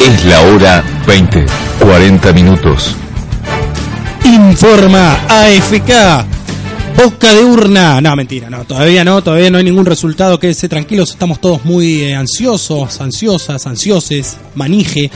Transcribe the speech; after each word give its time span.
Es 0.00 0.24
la 0.26 0.40
hora 0.42 0.84
20, 1.06 1.46
40 1.80 2.32
minutos. 2.32 2.94
Informa 4.24 5.14
AFK. 5.28 6.26
Boca 6.96 7.34
de 7.34 7.44
urna. 7.44 8.00
No, 8.00 8.14
mentira, 8.14 8.50
no, 8.50 8.64
todavía 8.64 9.04
no, 9.04 9.22
todavía 9.22 9.50
no 9.50 9.58
hay 9.58 9.64
ningún 9.64 9.86
resultado. 9.86 10.38
Quédense 10.38 10.68
tranquilos, 10.68 11.10
estamos 11.10 11.40
todos 11.40 11.64
muy 11.64 12.02
eh, 12.02 12.14
ansiosos, 12.14 13.00
ansiosas, 13.00 13.66
ansioses, 13.66 14.36
manije. 14.54 15.10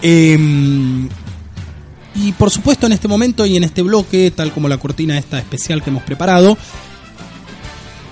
Em, 0.00 1.08
y 2.14 2.32
por 2.32 2.50
supuesto 2.50 2.86
en 2.86 2.92
este 2.92 3.08
momento 3.08 3.44
y 3.46 3.56
en 3.56 3.64
este 3.64 3.82
bloque, 3.82 4.32
tal 4.34 4.52
como 4.52 4.68
la 4.68 4.78
cortina 4.78 5.18
esta 5.18 5.38
especial 5.38 5.82
que 5.82 5.90
hemos 5.90 6.02
preparado, 6.04 6.56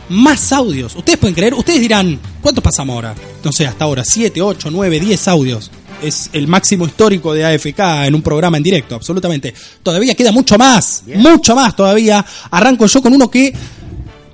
más 0.08 0.52
audios. 0.52 0.96
Ustedes 0.96 1.18
pueden 1.18 1.34
creer, 1.34 1.54
ustedes 1.54 1.80
dirán, 1.80 2.18
¿cuántos 2.40 2.62
pasamos 2.62 2.94
ahora? 2.94 3.14
No 3.44 3.52
sé, 3.52 3.66
hasta 3.66 3.84
ahora, 3.84 4.04
7, 4.04 4.42
8, 4.42 4.68
9, 4.70 5.00
10 5.00 5.28
audios. 5.28 5.70
Es 6.02 6.30
el 6.32 6.46
máximo 6.46 6.86
histórico 6.86 7.34
de 7.34 7.44
AFK 7.44 8.06
en 8.06 8.14
un 8.14 8.22
programa 8.22 8.56
en 8.56 8.62
directo, 8.62 8.94
absolutamente. 8.94 9.52
Todavía 9.82 10.14
queda 10.14 10.30
mucho 10.30 10.56
más, 10.56 11.02
mucho 11.06 11.56
más 11.56 11.74
todavía. 11.74 12.24
Arranco 12.50 12.86
yo 12.86 13.02
con 13.02 13.12
uno 13.12 13.30
que... 13.30 13.52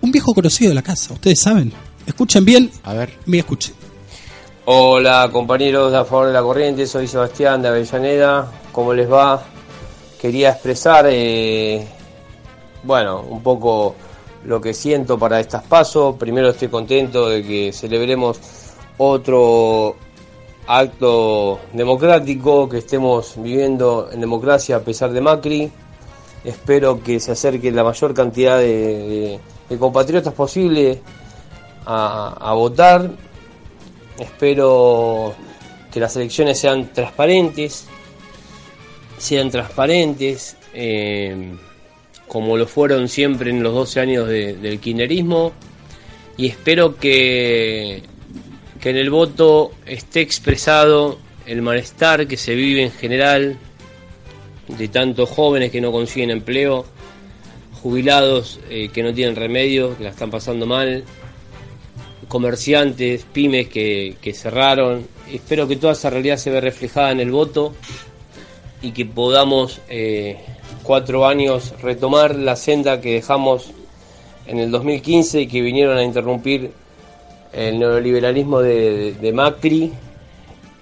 Un 0.03 0.13
viejo 0.13 0.35
conocido 0.35 0.69
de 0.69 0.75
la 0.75 0.83
casa, 0.83 1.15
ustedes 1.15 1.41
saben. 1.41 1.73
Escuchen 2.07 2.45
bien. 2.45 2.71
A 2.83 2.93
ver. 2.93 3.19
Me 3.25 3.39
escuchen. 3.39 3.75
Hola 4.67 5.29
compañeros 5.31 5.93
de 5.93 5.99
A 5.99 6.05
Favor 6.07 6.29
de 6.29 6.33
la 6.33 6.43
Corriente, 6.43 6.87
soy 6.87 7.07
Sebastián 7.07 7.61
de 7.61 7.69
Avellaneda, 7.69 8.51
¿cómo 8.73 8.95
les 8.95 9.13
va? 9.13 9.43
Quería 10.19 10.53
expresar, 10.53 11.07
eh, 11.11 11.87
bueno, 12.83 13.21
un 13.29 13.43
poco 13.43 13.95
lo 14.47 14.63
que 14.63 14.73
siento 14.73 15.19
para 15.19 15.39
estas 15.39 15.65
pasos. 15.65 16.17
Primero 16.17 16.49
estoy 16.49 16.69
contento 16.69 17.29
de 17.29 17.43
que 17.43 17.73
celebremos 17.75 18.39
otro 18.97 19.97
acto 20.67 21.61
democrático, 21.73 22.69
que 22.69 22.79
estemos 22.79 23.35
viviendo 23.37 24.09
en 24.13 24.21
democracia 24.21 24.77
a 24.77 24.81
pesar 24.81 25.13
de 25.13 25.21
Macri. 25.21 25.71
Espero 26.45 27.03
que 27.03 27.21
se 27.21 27.33
acerque 27.33 27.71
la 27.71 27.85
mayor 27.85 28.13
cantidad 28.15 28.59
de, 28.59 29.39
compatriotas 29.79 30.35
posible 30.35 31.01
a, 31.87 32.53
votar. 32.55 33.11
Espero 34.19 35.35
que 35.93 36.01
las 36.01 36.15
elecciones 36.17 36.59
sean 36.59 36.93
transparentes, 36.93 37.87
sean 39.19 39.51
transparentes, 39.51 40.57
eh, 40.73 41.55
como 42.29 42.57
lo 42.57 42.67
fueron 42.67 43.09
siempre 43.09 43.51
en 43.51 43.63
los 43.63 43.75
12 43.75 44.01
años 44.01 44.29
de- 44.29 44.55
del 44.55 44.81
kirchnerismo, 44.81 45.53
y 46.37 46.49
espero 46.49 46.97
que, 46.97 48.03
que 48.85 48.91
en 48.91 48.99
el 48.99 49.09
voto 49.09 49.71
esté 49.87 50.21
expresado 50.21 51.17
el 51.47 51.63
malestar 51.63 52.27
que 52.27 52.37
se 52.37 52.55
vive 52.55 52.83
en 52.83 52.93
general 52.93 53.57
de 54.69 54.89
tantos 54.89 55.31
jóvenes 55.31 55.71
que 55.71 55.81
no 55.81 55.91
consiguen 55.91 56.31
empleo, 56.31 56.85
jubilados 57.81 58.61
eh, 58.69 58.91
que 58.93 59.03
no 59.03 59.15
tienen 59.15 59.37
remedio, 59.37 59.97
que 59.97 60.05
la 60.05 60.11
están 60.11 60.31
pasando 60.31 60.67
mal, 60.67 61.03
comerciantes, 62.29 63.25
pymes 63.33 63.69
que, 63.69 64.35
cerraron. 64.35 65.07
Espero 65.33 65.67
que 65.67 65.77
toda 65.77 65.95
esa 65.95 66.11
realidad 66.11 66.37
se 66.37 66.51
vea 66.51 66.61
reflejada 66.61 67.11
en 67.11 67.21
el 67.21 67.31
voto 67.31 67.75
y 68.83 68.93
que 68.93 69.07
podamos 69.07 69.81
eh, 69.89 70.37
cuatro 70.83 71.27
años 71.27 71.73
retomar 71.81 72.37
la 72.37 72.55
senda 72.55 73.01
que 73.01 73.15
dejamos 73.15 73.71
en 74.47 74.59
el 74.59 74.71
2015 74.71 75.41
y 75.41 75.47
que 75.47 75.63
vinieron 75.63 75.97
a 75.97 76.05
interrumpir 76.05 76.84
el 77.55 77.79
neoliberalismo 77.79 78.61
de, 78.61 79.13
de- 79.15 79.33
Macri 79.33 79.93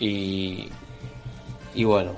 y, 0.00 0.68
y 1.74 1.84
bueno, 1.84 2.12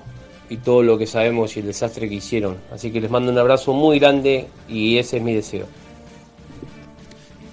y 0.48 0.56
todo 0.59 0.82
lo 0.82 0.97
que 0.98 1.06
sabemos 1.06 1.56
y 1.56 1.60
el 1.60 1.66
desastre 1.66 2.09
que 2.09 2.16
hicieron. 2.16 2.56
Así 2.72 2.91
que 2.91 3.00
les 3.00 3.10
mando 3.10 3.32
un 3.32 3.38
abrazo 3.38 3.72
muy 3.72 3.98
grande 3.98 4.47
y 4.69 4.98
ese 4.98 5.19
es 5.19 5.22
mi 5.22 5.34
deseo. 5.34 5.66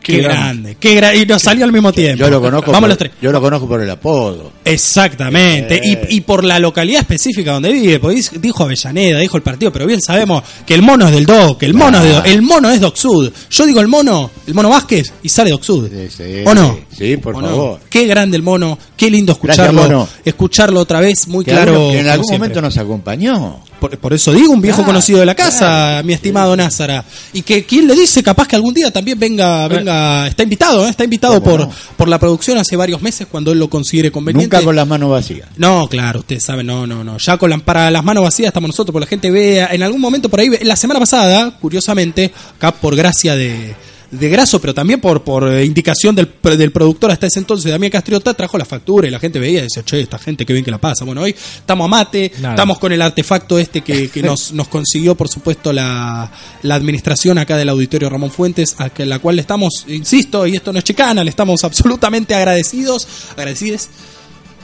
Qué, 0.01 0.17
grande, 0.17 0.78
qué 0.79 1.00
gra- 1.00 1.16
Y 1.16 1.25
nos 1.25 1.41
salió 1.41 1.63
al 1.63 1.72
mismo 1.72 1.91
tiempo. 1.94 2.17
Yo 2.19 2.29
lo 2.29 2.41
conozco. 2.41 2.72
Vamos 2.72 2.81
por, 2.81 2.89
los 2.89 2.97
tres. 2.97 3.12
Yo 3.22 3.31
lo 3.31 3.39
conozco 3.41 3.67
por 3.67 3.81
el 3.81 3.89
apodo. 3.89 4.51
Exactamente, 4.66 5.75
Eh. 5.78 6.07
y, 6.09 6.17
y 6.17 6.22
por 6.22 6.44
la 6.44 6.59
localidad 6.59 7.01
específica 7.01 7.53
donde 7.53 7.72
vive, 7.72 8.00
dijo 8.40 8.63
Avellaneda, 8.63 9.19
dijo 9.19 9.38
el 9.38 9.44
partido, 9.44 9.72
pero 9.72 9.85
bien 9.85 10.01
sabemos 10.01 10.44
que 10.66 10.73
el 10.73 10.81
mono 10.81 11.07
es 11.07 11.13
del 11.13 11.25
DOC, 11.25 11.63
el 11.63 11.73
mono, 11.73 12.03
es 12.03 12.23
de- 12.23 12.31
el 12.34 12.41
mono 12.41 12.69
es 12.69 12.79
Docsud. 12.81 13.31
Yo 13.50 13.66
digo 13.66 13.79
el 13.79 13.88
mono, 13.88 14.29
el 14.47 14.53
mono 14.53 14.69
Vázquez, 14.69 15.13
y 15.23 15.29
sale 15.29 15.51
Docsud. 15.51 15.90
Sí, 15.90 16.07
sí. 16.16 16.23
¿O 16.45 16.53
no? 16.53 16.79
Sí, 16.97 17.17
por 17.17 17.40
favor. 17.40 17.79
Qué 17.90 18.06
grande 18.07 18.38
el 18.38 18.44
mono, 18.44 18.78
qué 18.97 19.09
lindo 19.09 19.38
Gracias, 19.41 19.67
escucharlo, 19.67 19.81
mono. 19.97 20.09
escucharlo 20.25 20.79
otra 20.79 21.00
vez, 21.00 21.28
muy 21.28 21.45
Que 21.45 21.51
claro. 21.51 21.73
alguno- 21.73 21.91
que 21.91 22.00
en 22.00 22.07
algún 22.09 22.31
momento 22.31 22.61
nos 22.61 22.78
acompañó. 22.78 23.59
Por, 23.81 23.97
por 23.97 24.13
eso 24.13 24.31
digo, 24.31 24.53
un 24.53 24.61
viejo 24.61 24.77
Claro, 24.77 24.91
conocido 24.93 25.19
de 25.19 25.25
la 25.25 25.33
casa, 25.35 25.57
claro. 25.59 26.07
mi 26.07 26.13
estimado 26.13 26.55
Názara. 26.55 27.03
Y 27.33 27.41
que 27.41 27.65
quien 27.65 27.87
le 27.87 27.95
dice, 27.95 28.21
capaz 28.21 28.47
que 28.47 28.55
algún 28.55 28.73
día 28.75 28.91
también 28.91 29.17
venga, 29.19 29.67
venga, 29.67 30.27
está 30.27 30.43
invitado, 30.43 30.85
¿eh? 30.85 30.89
está 30.91 31.03
invitado 31.03 31.41
¿Cómo 31.41 31.45
por, 31.57 31.59
no? 31.67 31.73
por 31.97 32.07
la 32.07 32.19
producción 32.19 32.59
hace 32.59 32.75
varios 32.75 33.01
meses 33.01 33.25
cuando 33.29 33.51
él 33.51 33.57
lo 33.57 33.69
considere 33.71 34.11
conveniente. 34.11 34.55
Nunca 34.55 34.63
con 34.63 34.75
las 34.75 34.87
manos 34.87 35.09
vacías. 35.09 35.49
No, 35.57 35.87
claro, 35.89 36.19
ustedes 36.19 36.43
saben, 36.43 36.67
no, 36.67 36.85
no, 36.85 37.03
no. 37.03 37.17
Ya 37.17 37.37
con 37.37 37.49
la- 37.49 37.57
para 37.57 37.89
las 37.89 38.03
manos 38.03 38.23
vacías 38.23 38.47
estamos 38.49 38.67
nosotros, 38.69 38.93
por 38.93 39.01
la 39.01 39.07
gente 39.07 39.31
vea. 39.31 39.69
En 39.71 39.81
algún 39.81 39.99
momento 39.99 40.29
por 40.29 40.39
ahí, 40.39 40.49
la 40.61 40.75
semana 40.75 40.99
pasada, 40.99 41.57
curiosamente, 41.59 42.31
acá 42.57 42.71
por 42.71 42.95
gracia 42.95 43.35
de, 43.35 43.75
de 44.11 44.29
Graso, 44.29 44.59
pero 44.59 44.73
también 44.73 44.99
por, 44.99 45.23
por 45.23 45.47
eh, 45.47 45.63
indicación 45.66 46.13
del, 46.16 46.29
del 46.57 46.72
productor 46.72 47.11
hasta 47.11 47.27
ese 47.27 47.39
entonces, 47.39 47.72
Damián 47.72 47.91
Castriota, 47.91 48.33
trajo 48.33 48.57
la 48.57 48.66
factura 48.66 49.07
y 49.07 49.11
la 49.11 49.19
gente 49.19 49.39
veía 49.39 49.59
y 49.59 49.63
decía, 49.63 49.83
che, 49.83 50.01
esta 50.01 50.19
gente 50.19 50.45
que 50.45 50.51
bien 50.53 50.66
que 50.66 50.72
la 50.72 50.79
pasa. 50.79 51.05
Bueno, 51.05 51.22
hoy 51.22 51.31
estamos 51.31 51.85
a 51.85 51.88
mate, 51.88 52.31
Nada. 52.39 52.55
estamos 52.55 52.77
con 52.77 52.91
el 52.91 53.01
artefacto 53.01 53.57
este 53.57 53.81
que, 53.81 54.09
que 54.09 54.22
nos, 54.23 54.51
nos 54.51 54.67
consiguió, 54.67 55.16
por 55.16 55.29
supuesto, 55.29 55.72
la, 55.72 56.29
la 56.63 56.75
administración 56.75 57.38
acá 57.38 57.55
del 57.55 57.69
auditorio 57.69 58.09
Ramón 58.09 58.31
Fuentes, 58.31 58.75
a 58.79 58.91
la 59.05 59.19
cual 59.19 59.38
le 59.38 59.41
estamos, 59.41 59.85
insisto, 59.88 60.45
y 60.45 60.55
esto 60.55 60.73
no 60.73 60.79
es 60.79 60.83
chicana, 60.83 61.23
le 61.23 61.29
estamos 61.29 61.63
absolutamente 61.63 62.35
agradecidos, 62.35 63.07
agradecidos. 63.31 63.88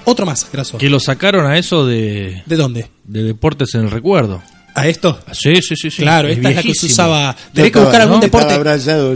Otro 0.03 0.25
más, 0.25 0.47
Graso. 0.51 0.77
Que 0.77 0.89
lo 0.89 0.99
sacaron 0.99 1.45
a 1.45 1.57
eso 1.57 1.85
de, 1.85 2.43
¿De 2.45 2.55
dónde? 2.55 2.89
de 3.05 3.23
Deportes 3.23 3.73
en 3.75 3.81
el 3.81 3.91
Recuerdo. 3.91 4.41
¿A 4.77 4.87
esto? 4.87 5.17
Sí, 5.31 5.55
sí, 5.55 5.75
sí. 5.75 5.89
sí. 5.89 6.03
claro, 6.03 6.27
esta 6.27 6.49
es 6.51 6.55
la 6.55 6.61
que 6.61 6.75
se 6.75 6.85
usaba. 6.85 7.35
Tenés 7.51 7.71
que 7.71 7.79
buscar 7.79 8.01
algún 8.01 8.17
¿no? 8.17 8.21
deporte. 8.21 8.53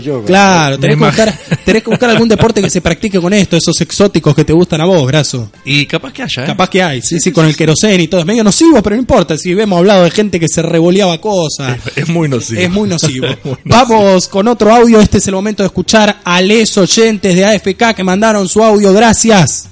Yo. 0.04 0.24
Claro, 0.26 0.80
tenés 0.80 0.98
que, 0.98 1.06
buscar, 1.06 1.40
tenés 1.64 1.84
que 1.84 1.90
buscar 1.92 2.10
algún 2.10 2.28
deporte 2.28 2.64
que 2.64 2.70
se 2.72 2.82
practique 2.82 3.22
con 3.22 3.32
esto, 3.32 3.56
esos 3.56 3.80
exóticos 3.80 4.34
que 4.34 4.44
te 4.44 4.54
gustan 4.54 4.82
a 4.82 4.86
vos, 4.86 5.06
Graso. 5.06 5.52
Y 5.64 5.86
capaz 5.86 6.14
que 6.14 6.24
haya, 6.24 6.46
¿eh? 6.46 6.48
Capaz 6.48 6.68
que 6.68 6.82
hay, 6.82 7.04
sí, 7.04 7.20
sí, 7.20 7.32
con 7.32 7.46
el 7.46 7.56
queroseno 7.56 8.02
y 8.02 8.08
todo. 8.08 8.22
Es 8.22 8.26
medio 8.26 8.44
nocivo, 8.44 8.82
pero 8.82 8.96
no 8.96 9.04
importa. 9.04 9.38
Si 9.38 9.52
hemos 9.52 9.78
hablado 9.78 10.04
de 10.04 10.10
gente 10.10 10.40
que 10.40 10.48
se 10.48 10.64
revoleaba 10.64 11.22
cosas. 11.22 11.78
Es 11.96 12.10
muy 12.10 12.28
nocivo. 12.28 12.60
Es 12.60 12.70
muy 12.72 12.90
nocivo. 12.90 13.28
Es 13.32 13.46
muy 13.46 13.58
nocivo. 13.64 13.66
Vamos 13.66 14.28
con 14.30 14.48
otro 14.48 14.74
audio. 14.74 15.00
Este 15.00 15.20
es 15.20 15.28
el 15.28 15.36
momento 15.36 15.62
de 15.62 15.68
escuchar 15.68 16.22
a 16.24 16.42
les 16.42 16.76
oyentes 16.76 17.36
de 17.36 17.46
AFK 17.46 17.94
que 17.96 18.04
mandaron 18.04 18.50
su 18.50 18.64
audio. 18.64 18.92
Gracias. 18.94 19.70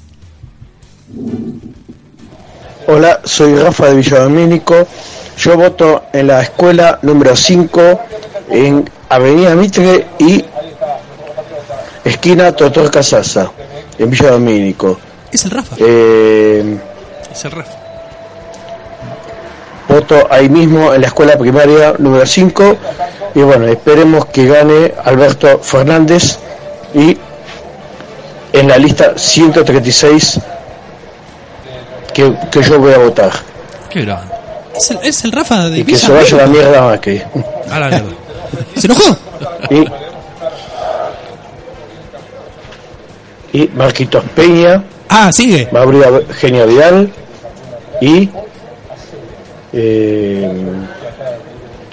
Hola, 2.86 3.22
soy 3.24 3.56
Rafa 3.56 3.88
de 3.88 3.96
Villadomínico. 3.96 4.88
Yo 5.40 5.56
voto 5.56 6.04
en 6.12 6.28
la 6.28 6.42
escuela 6.42 7.00
número 7.02 7.34
5 7.36 8.00
en 8.50 8.90
Avenida 9.08 9.56
Mitre 9.56 10.06
y 10.20 10.44
esquina 12.04 12.52
Totor 12.52 12.92
Casasa, 12.92 13.50
en 13.98 14.10
Villadomínico. 14.10 15.00
Es 15.32 15.46
el 15.46 15.52
Rafa. 15.52 15.76
Eh, 15.80 16.78
Es 17.32 17.46
el 17.46 17.52
ref. 17.52 17.68
voto 19.88 20.28
ahí 20.30 20.50
mismo 20.50 20.94
en 20.94 21.02
la 21.02 21.08
escuela 21.08 21.38
primaria 21.38 21.94
número 21.98 22.26
5 22.26 22.78
y 23.36 23.42
bueno, 23.42 23.66
esperemos 23.68 24.26
que 24.26 24.46
gane 24.46 24.94
Alberto 25.06 25.60
Fernández 25.60 26.38
y 26.94 27.18
en 28.52 28.68
la 28.68 28.78
lista 28.78 29.14
136 29.16 30.40
que, 32.14 32.36
que 32.52 32.62
yo 32.62 32.78
voy 32.80 32.94
a 32.94 32.98
votar. 32.98 33.32
Qué 33.90 34.02
grande. 34.02 34.39
Es 34.80 34.92
el, 34.92 34.98
es 35.04 35.24
el 35.26 35.32
Rafa 35.32 35.70
de 35.70 35.80
Y 35.80 35.84
que 35.84 35.92
Villa 35.92 36.00
se 36.00 36.12
vaya 36.12 36.38
a 36.38 36.42
la 36.42 36.48
mierda 36.48 36.82
Macri. 36.82 37.22
A 37.70 37.80
la 37.80 37.88
mierda. 37.90 38.12
¿Se 38.76 38.88
enojó? 38.88 39.18
Y 39.70 39.86
y 43.52 43.68
Marquitos 43.76 44.24
Peña, 44.36 44.84
Ah, 45.12 45.32
sigue. 45.32 45.68
Mauricio 45.72 46.24
Genia 46.40 46.66
Vidal 46.66 47.12
y 48.00 48.30
eh, 49.74 50.52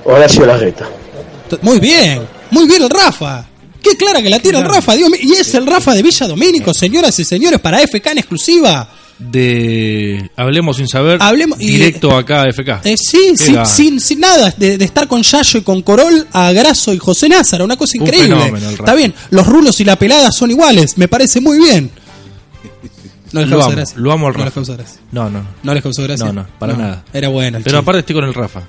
Horacio 0.05 0.45
Larreta. 0.45 0.87
Muy 1.63 1.81
bien, 1.81 2.27
muy 2.51 2.67
bien 2.67 2.83
el 2.83 2.91
Rafa. 2.91 3.47
Qué 3.83 3.97
clara 3.97 4.21
que 4.21 4.29
la 4.29 4.39
tira 4.39 4.59
el 4.59 4.67
Rafa, 4.67 4.95
Dios 4.95 5.09
mío. 5.09 5.21
Y 5.23 5.33
es 5.33 5.55
el 5.55 5.67
Rafa 5.67 5.95
de 5.95 6.03
Villa 6.03 6.27
Domínico, 6.27 6.75
señoras 6.75 7.19
y 7.19 7.25
señores, 7.25 7.59
para 7.61 7.79
FK 7.81 8.07
en 8.13 8.19
exclusiva. 8.19 8.87
De 9.19 10.31
Hablemos 10.37 10.77
sin 10.77 10.87
saber. 10.89 11.19
Hablemos- 11.23 11.59
y- 11.61 11.69
Directo 11.69 12.15
acá 12.17 12.43
a 12.43 12.49
FK. 12.51 12.81
Eh, 12.85 12.97
sí, 12.99 13.35
sin, 13.37 13.65
sin, 13.65 14.01
sin 14.01 14.21
nada, 14.21 14.53
de, 14.57 14.77
de 14.77 14.85
estar 14.85 15.09
con 15.09 15.23
Yayo 15.23 15.59
y 15.61 15.63
con 15.63 15.83
Corol 15.83 16.27
a 16.33 16.53
Grasso 16.53 16.93
y 16.93 16.99
José 16.99 17.29
Názara, 17.29 17.65
una 17.65 17.77
cosa 17.77 17.93
Un 17.99 18.07
increíble. 18.07 18.37
fenómeno. 18.37 18.71
Está 18.71 18.95
bien, 18.95 19.15
los 19.31 19.47
rulos 19.47 19.81
y 19.81 19.85
la 19.85 19.97
pelada 19.97 20.31
son 20.33 20.51
iguales, 20.51 20.99
me 20.99 21.09
parece 21.09 21.41
muy 21.41 21.59
bien. 21.59 21.91
No 23.33 23.41
les 23.41 23.51
Lo 23.51 23.57
causó 23.57 23.67
amo, 23.69 23.77
gracia. 23.77 23.97
lo 23.99 24.13
amo 24.13 24.27
al 24.29 24.33
No 24.33 24.39
les 24.39 24.45
Rafa. 24.47 24.55
causó 24.55 24.73
gracia. 24.77 25.01
No, 25.13 25.31
no. 25.31 25.47
No 25.63 25.75
les 25.75 25.83
causó 25.83 26.03
gracia. 26.05 26.27
No, 26.27 26.33
no, 26.33 26.47
para 26.59 26.75
nada. 26.75 27.05
Era 27.13 27.29
bueno 27.29 27.59
Pero 27.59 27.65
chiste. 27.65 27.77
aparte 27.79 28.01
estoy 28.01 28.15
con 28.15 28.25
el 28.25 28.35
Rafa. 28.35 28.63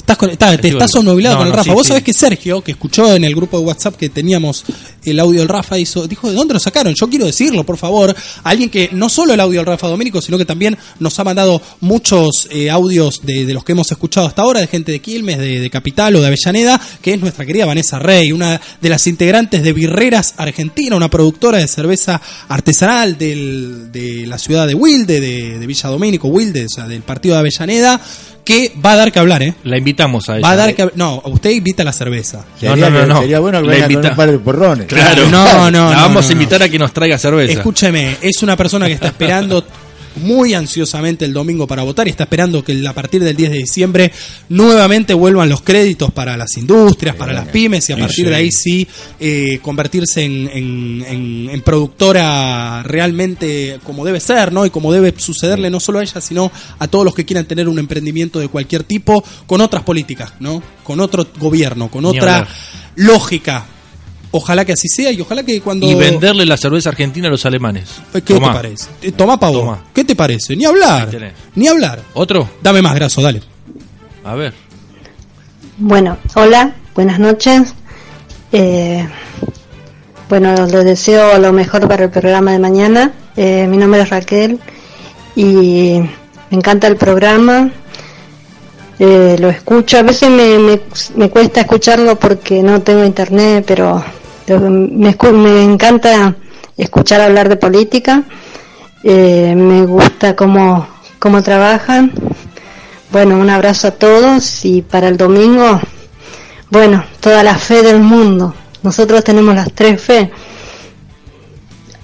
Estás, 0.00 0.16
con- 0.16 0.30
está- 0.30 0.56
te 0.56 0.68
estás 0.68 0.94
obnubilado 0.96 1.36
no, 1.36 1.38
con 1.40 1.46
el 1.48 1.52
no, 1.52 1.56
Rafa. 1.56 1.70
sí, 1.70 1.74
Vos 1.74 1.82
sí. 1.84 1.88
sabés 1.88 2.02
que 2.04 2.12
Sergio, 2.12 2.62
que 2.62 2.72
escuchó 2.72 3.14
en 3.14 3.24
el 3.24 3.34
grupo 3.34 3.58
de 3.58 3.64
WhatsApp 3.64 3.96
que 3.96 4.08
teníamos 4.08 4.64
el 5.04 5.20
audio 5.20 5.40
del 5.40 5.48
Rafa, 5.48 5.78
hizo, 5.78 6.06
dijo, 6.08 6.28
¿de 6.28 6.34
dónde 6.34 6.54
lo 6.54 6.60
sacaron? 6.60 6.94
Yo 6.94 7.08
quiero 7.08 7.26
decirlo, 7.26 7.64
por 7.64 7.76
favor. 7.76 8.14
Alguien 8.44 8.68
que 8.70 8.88
no 8.92 9.08
solo 9.08 9.34
el 9.34 9.40
audio 9.40 9.60
del 9.60 9.66
Rafa 9.66 9.86
Domínico, 9.88 10.20
sino 10.20 10.36
que 10.38 10.44
también 10.44 10.76
nos 10.98 11.18
ha 11.18 11.24
mandado 11.24 11.60
muchos 11.80 12.48
eh, 12.50 12.70
audios 12.70 13.20
de, 13.22 13.46
de 13.46 13.54
los 13.54 13.64
que 13.64 13.72
hemos 13.72 13.90
escuchado 13.90 14.26
hasta 14.26 14.42
ahora, 14.42 14.60
de 14.60 14.66
gente 14.66 14.90
de 14.92 15.00
Quilmes, 15.00 15.38
de, 15.38 15.60
de 15.60 15.70
Capital 15.70 16.16
o 16.16 16.20
de 16.20 16.26
Avellaneda, 16.26 16.80
que 17.00 17.14
es 17.14 17.20
nuestra 17.20 17.46
querida 17.46 17.66
Vanessa 17.66 17.98
Rey, 17.98 18.32
una 18.32 18.60
de 18.80 18.88
las 18.88 19.06
integrantes 19.06 19.62
de 19.62 19.72
Birreras 19.72 20.34
Argentina, 20.36 20.96
una 20.96 21.10
productora 21.10 21.58
de 21.58 21.68
cerveza 21.68 22.20
artesanal 22.48 23.16
del- 23.18 23.92
de 23.92 24.26
la 24.26 24.38
ciudad 24.38 24.66
de 24.66 24.74
Wilde, 24.74 25.20
de, 25.20 25.58
de 25.58 25.66
Villa 25.66 25.88
Domínico, 25.88 26.28
Wilde, 26.28 26.64
o 26.64 26.68
sea, 26.68 26.86
del 26.88 27.02
partido 27.02 27.34
de 27.34 27.40
Avellaneda, 27.40 28.00
que 28.50 28.72
va 28.84 28.92
a 28.92 28.96
dar 28.96 29.12
que 29.12 29.18
hablar, 29.18 29.42
¿eh? 29.42 29.54
La 29.64 29.76
invitamos 29.78 30.28
a 30.28 30.36
ella. 30.38 30.46
Va 30.46 30.52
a 30.52 30.56
dar 30.56 30.74
que 30.74 30.84
hab- 30.84 30.92
no, 30.94 31.22
usted 31.26 31.50
invita 31.50 31.84
la 31.84 31.92
cerveza. 31.92 32.44
Sería, 32.58 32.76
no, 32.76 32.90
no, 32.90 33.00
que- 33.00 33.06
no. 33.06 33.20
sería 33.20 33.38
bueno 33.40 33.60
que 33.60 33.66
La 33.66 33.72
venga 33.72 33.84
con 33.86 33.92
invita- 33.92 34.10
un 34.10 34.16
par 34.16 34.30
de 34.30 34.38
porrones. 34.38 34.86
Claro. 34.86 35.28
No, 35.28 35.70
no, 35.70 35.90
La 35.90 35.96
no, 35.96 36.02
vamos 36.02 36.24
no, 36.24 36.28
a 36.28 36.32
invitar 36.32 36.58
no. 36.60 36.64
a 36.66 36.68
que 36.68 36.78
nos 36.78 36.92
traiga 36.92 37.18
cerveza. 37.18 37.52
Escúcheme, 37.52 38.16
es 38.20 38.42
una 38.42 38.56
persona 38.56 38.86
que 38.86 38.92
está 38.94 39.06
esperando 39.08 39.64
muy 40.16 40.54
ansiosamente 40.54 41.24
el 41.24 41.32
domingo 41.32 41.66
para 41.66 41.82
votar 41.82 42.06
y 42.08 42.10
está 42.10 42.24
esperando 42.24 42.64
que 42.64 42.86
a 42.86 42.92
partir 42.92 43.22
del 43.22 43.36
10 43.36 43.50
de 43.52 43.58
diciembre 43.58 44.12
nuevamente 44.48 45.14
vuelvan 45.14 45.48
los 45.48 45.62
créditos 45.62 46.10
para 46.12 46.36
las 46.36 46.56
industrias, 46.56 47.14
para 47.16 47.32
las 47.32 47.46
pymes 47.48 47.88
y 47.88 47.92
a 47.92 47.96
partir 47.96 48.24
de 48.28 48.34
ahí 48.34 48.50
sí 48.50 48.88
eh, 49.20 49.58
convertirse 49.62 50.24
en, 50.24 50.50
en- 50.52 51.04
en- 51.06 51.50
en 51.50 51.60
productora 51.62 52.82
realmente 52.82 53.78
como 53.84 54.04
debe 54.04 54.20
ser, 54.20 54.52
¿no? 54.52 54.66
Y 54.66 54.70
como 54.70 54.92
debe 54.92 55.14
sucederle 55.16 55.70
no 55.70 55.78
solo 55.80 56.00
a 56.00 56.02
ella, 56.02 56.20
sino 56.20 56.50
a 56.78 56.88
todos 56.88 57.04
los 57.04 57.14
que 57.14 57.24
quieran 57.24 57.46
tener 57.46 57.68
un 57.68 57.78
emprendimiento 57.78 58.40
de 58.40 58.48
cualquier 58.48 58.82
tipo 58.84 59.22
con 59.46 59.60
otras 59.60 59.82
políticas, 59.84 60.32
¿no? 60.40 60.62
Con 60.82 61.00
otro 61.00 61.26
gobierno, 61.38 61.88
con 61.90 62.04
otra 62.04 62.48
lógica. 62.96 63.66
Ojalá 64.32 64.64
que 64.64 64.72
así 64.74 64.86
sea 64.88 65.10
y 65.10 65.20
ojalá 65.20 65.42
que 65.42 65.60
cuando... 65.60 65.86
Y 65.88 65.94
venderle 65.94 66.46
la 66.46 66.56
cerveza 66.56 66.90
argentina 66.90 67.26
a 67.26 67.30
los 67.30 67.44
alemanes. 67.46 67.88
¿Qué 68.12 68.20
te 68.20 68.34
Tomá. 68.34 68.52
parece? 68.52 68.88
Eh, 69.02 69.12
Tomá 69.12 69.38
pa' 69.40 69.50
vos. 69.50 69.60
Tomá. 69.60 69.84
¿Qué 69.92 70.04
te 70.04 70.14
parece? 70.14 70.54
Ni 70.54 70.64
hablar. 70.64 71.08
Ni 71.56 71.66
hablar. 71.66 72.00
¿Otro? 72.14 72.48
Dame 72.62 72.80
más 72.80 72.94
graso, 72.94 73.20
dale. 73.22 73.42
A 74.24 74.34
ver. 74.36 74.54
Bueno, 75.78 76.16
hola, 76.34 76.74
buenas 76.94 77.18
noches. 77.18 77.74
Eh, 78.52 79.04
bueno, 80.28 80.54
les 80.66 80.84
deseo 80.84 81.38
lo 81.38 81.52
mejor 81.52 81.88
para 81.88 82.04
el 82.04 82.10
programa 82.10 82.52
de 82.52 82.58
mañana. 82.60 83.12
Eh, 83.36 83.66
mi 83.68 83.76
nombre 83.78 84.02
es 84.02 84.10
Raquel 84.10 84.60
y 85.34 85.98
me 86.50 86.56
encanta 86.56 86.86
el 86.86 86.96
programa. 86.96 87.70
Eh, 89.00 89.36
lo 89.40 89.48
escucho, 89.48 89.98
a 89.98 90.02
veces 90.02 90.28
me, 90.30 90.58
me, 90.58 90.80
me 91.16 91.30
cuesta 91.30 91.62
escucharlo 91.62 92.16
porque 92.16 92.62
no 92.62 92.82
tengo 92.82 93.02
internet, 93.04 93.64
pero 93.66 94.04
me, 94.58 95.16
me 95.32 95.62
encanta 95.62 96.34
escuchar 96.76 97.20
hablar 97.20 97.48
de 97.48 97.56
política. 97.56 98.24
Eh, 99.02 99.54
me 99.56 99.86
gusta 99.86 100.34
cómo, 100.36 100.86
cómo 101.18 101.42
trabajan. 101.42 102.12
Bueno, 103.12 103.38
un 103.38 103.50
abrazo 103.50 103.88
a 103.88 103.90
todos 103.92 104.64
y 104.64 104.82
para 104.82 105.08
el 105.08 105.16
domingo, 105.16 105.80
bueno, 106.70 107.04
toda 107.20 107.42
la 107.42 107.56
fe 107.56 107.82
del 107.82 108.00
mundo. 108.00 108.54
Nosotros 108.82 109.24
tenemos 109.24 109.54
las 109.54 109.72
tres 109.72 110.00
fe. 110.00 110.30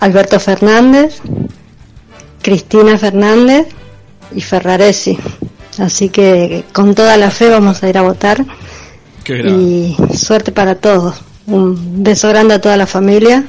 Alberto 0.01 0.39
Fernández, 0.39 1.21
Cristina 2.43 2.99
Fernández 2.99 3.69
y 4.35 4.41
Ferraresi. 4.41 5.19
Así 5.79 6.09
que 6.09 6.65
con 6.73 6.95
toda 6.95 7.17
la 7.17 7.31
fe 7.31 7.49
vamos 7.49 7.83
a 7.83 7.89
ir 7.89 7.99
a 7.99 8.03
votar 8.03 8.45
y 9.29 9.97
suerte 10.15 10.53
para 10.53 10.77
todos. 10.77 11.26
Un 11.47 12.03
beso 12.03 12.29
grande 12.29 12.55
a 12.55 12.61
toda 12.61 12.77
la 12.77 12.87
familia 12.87 13.45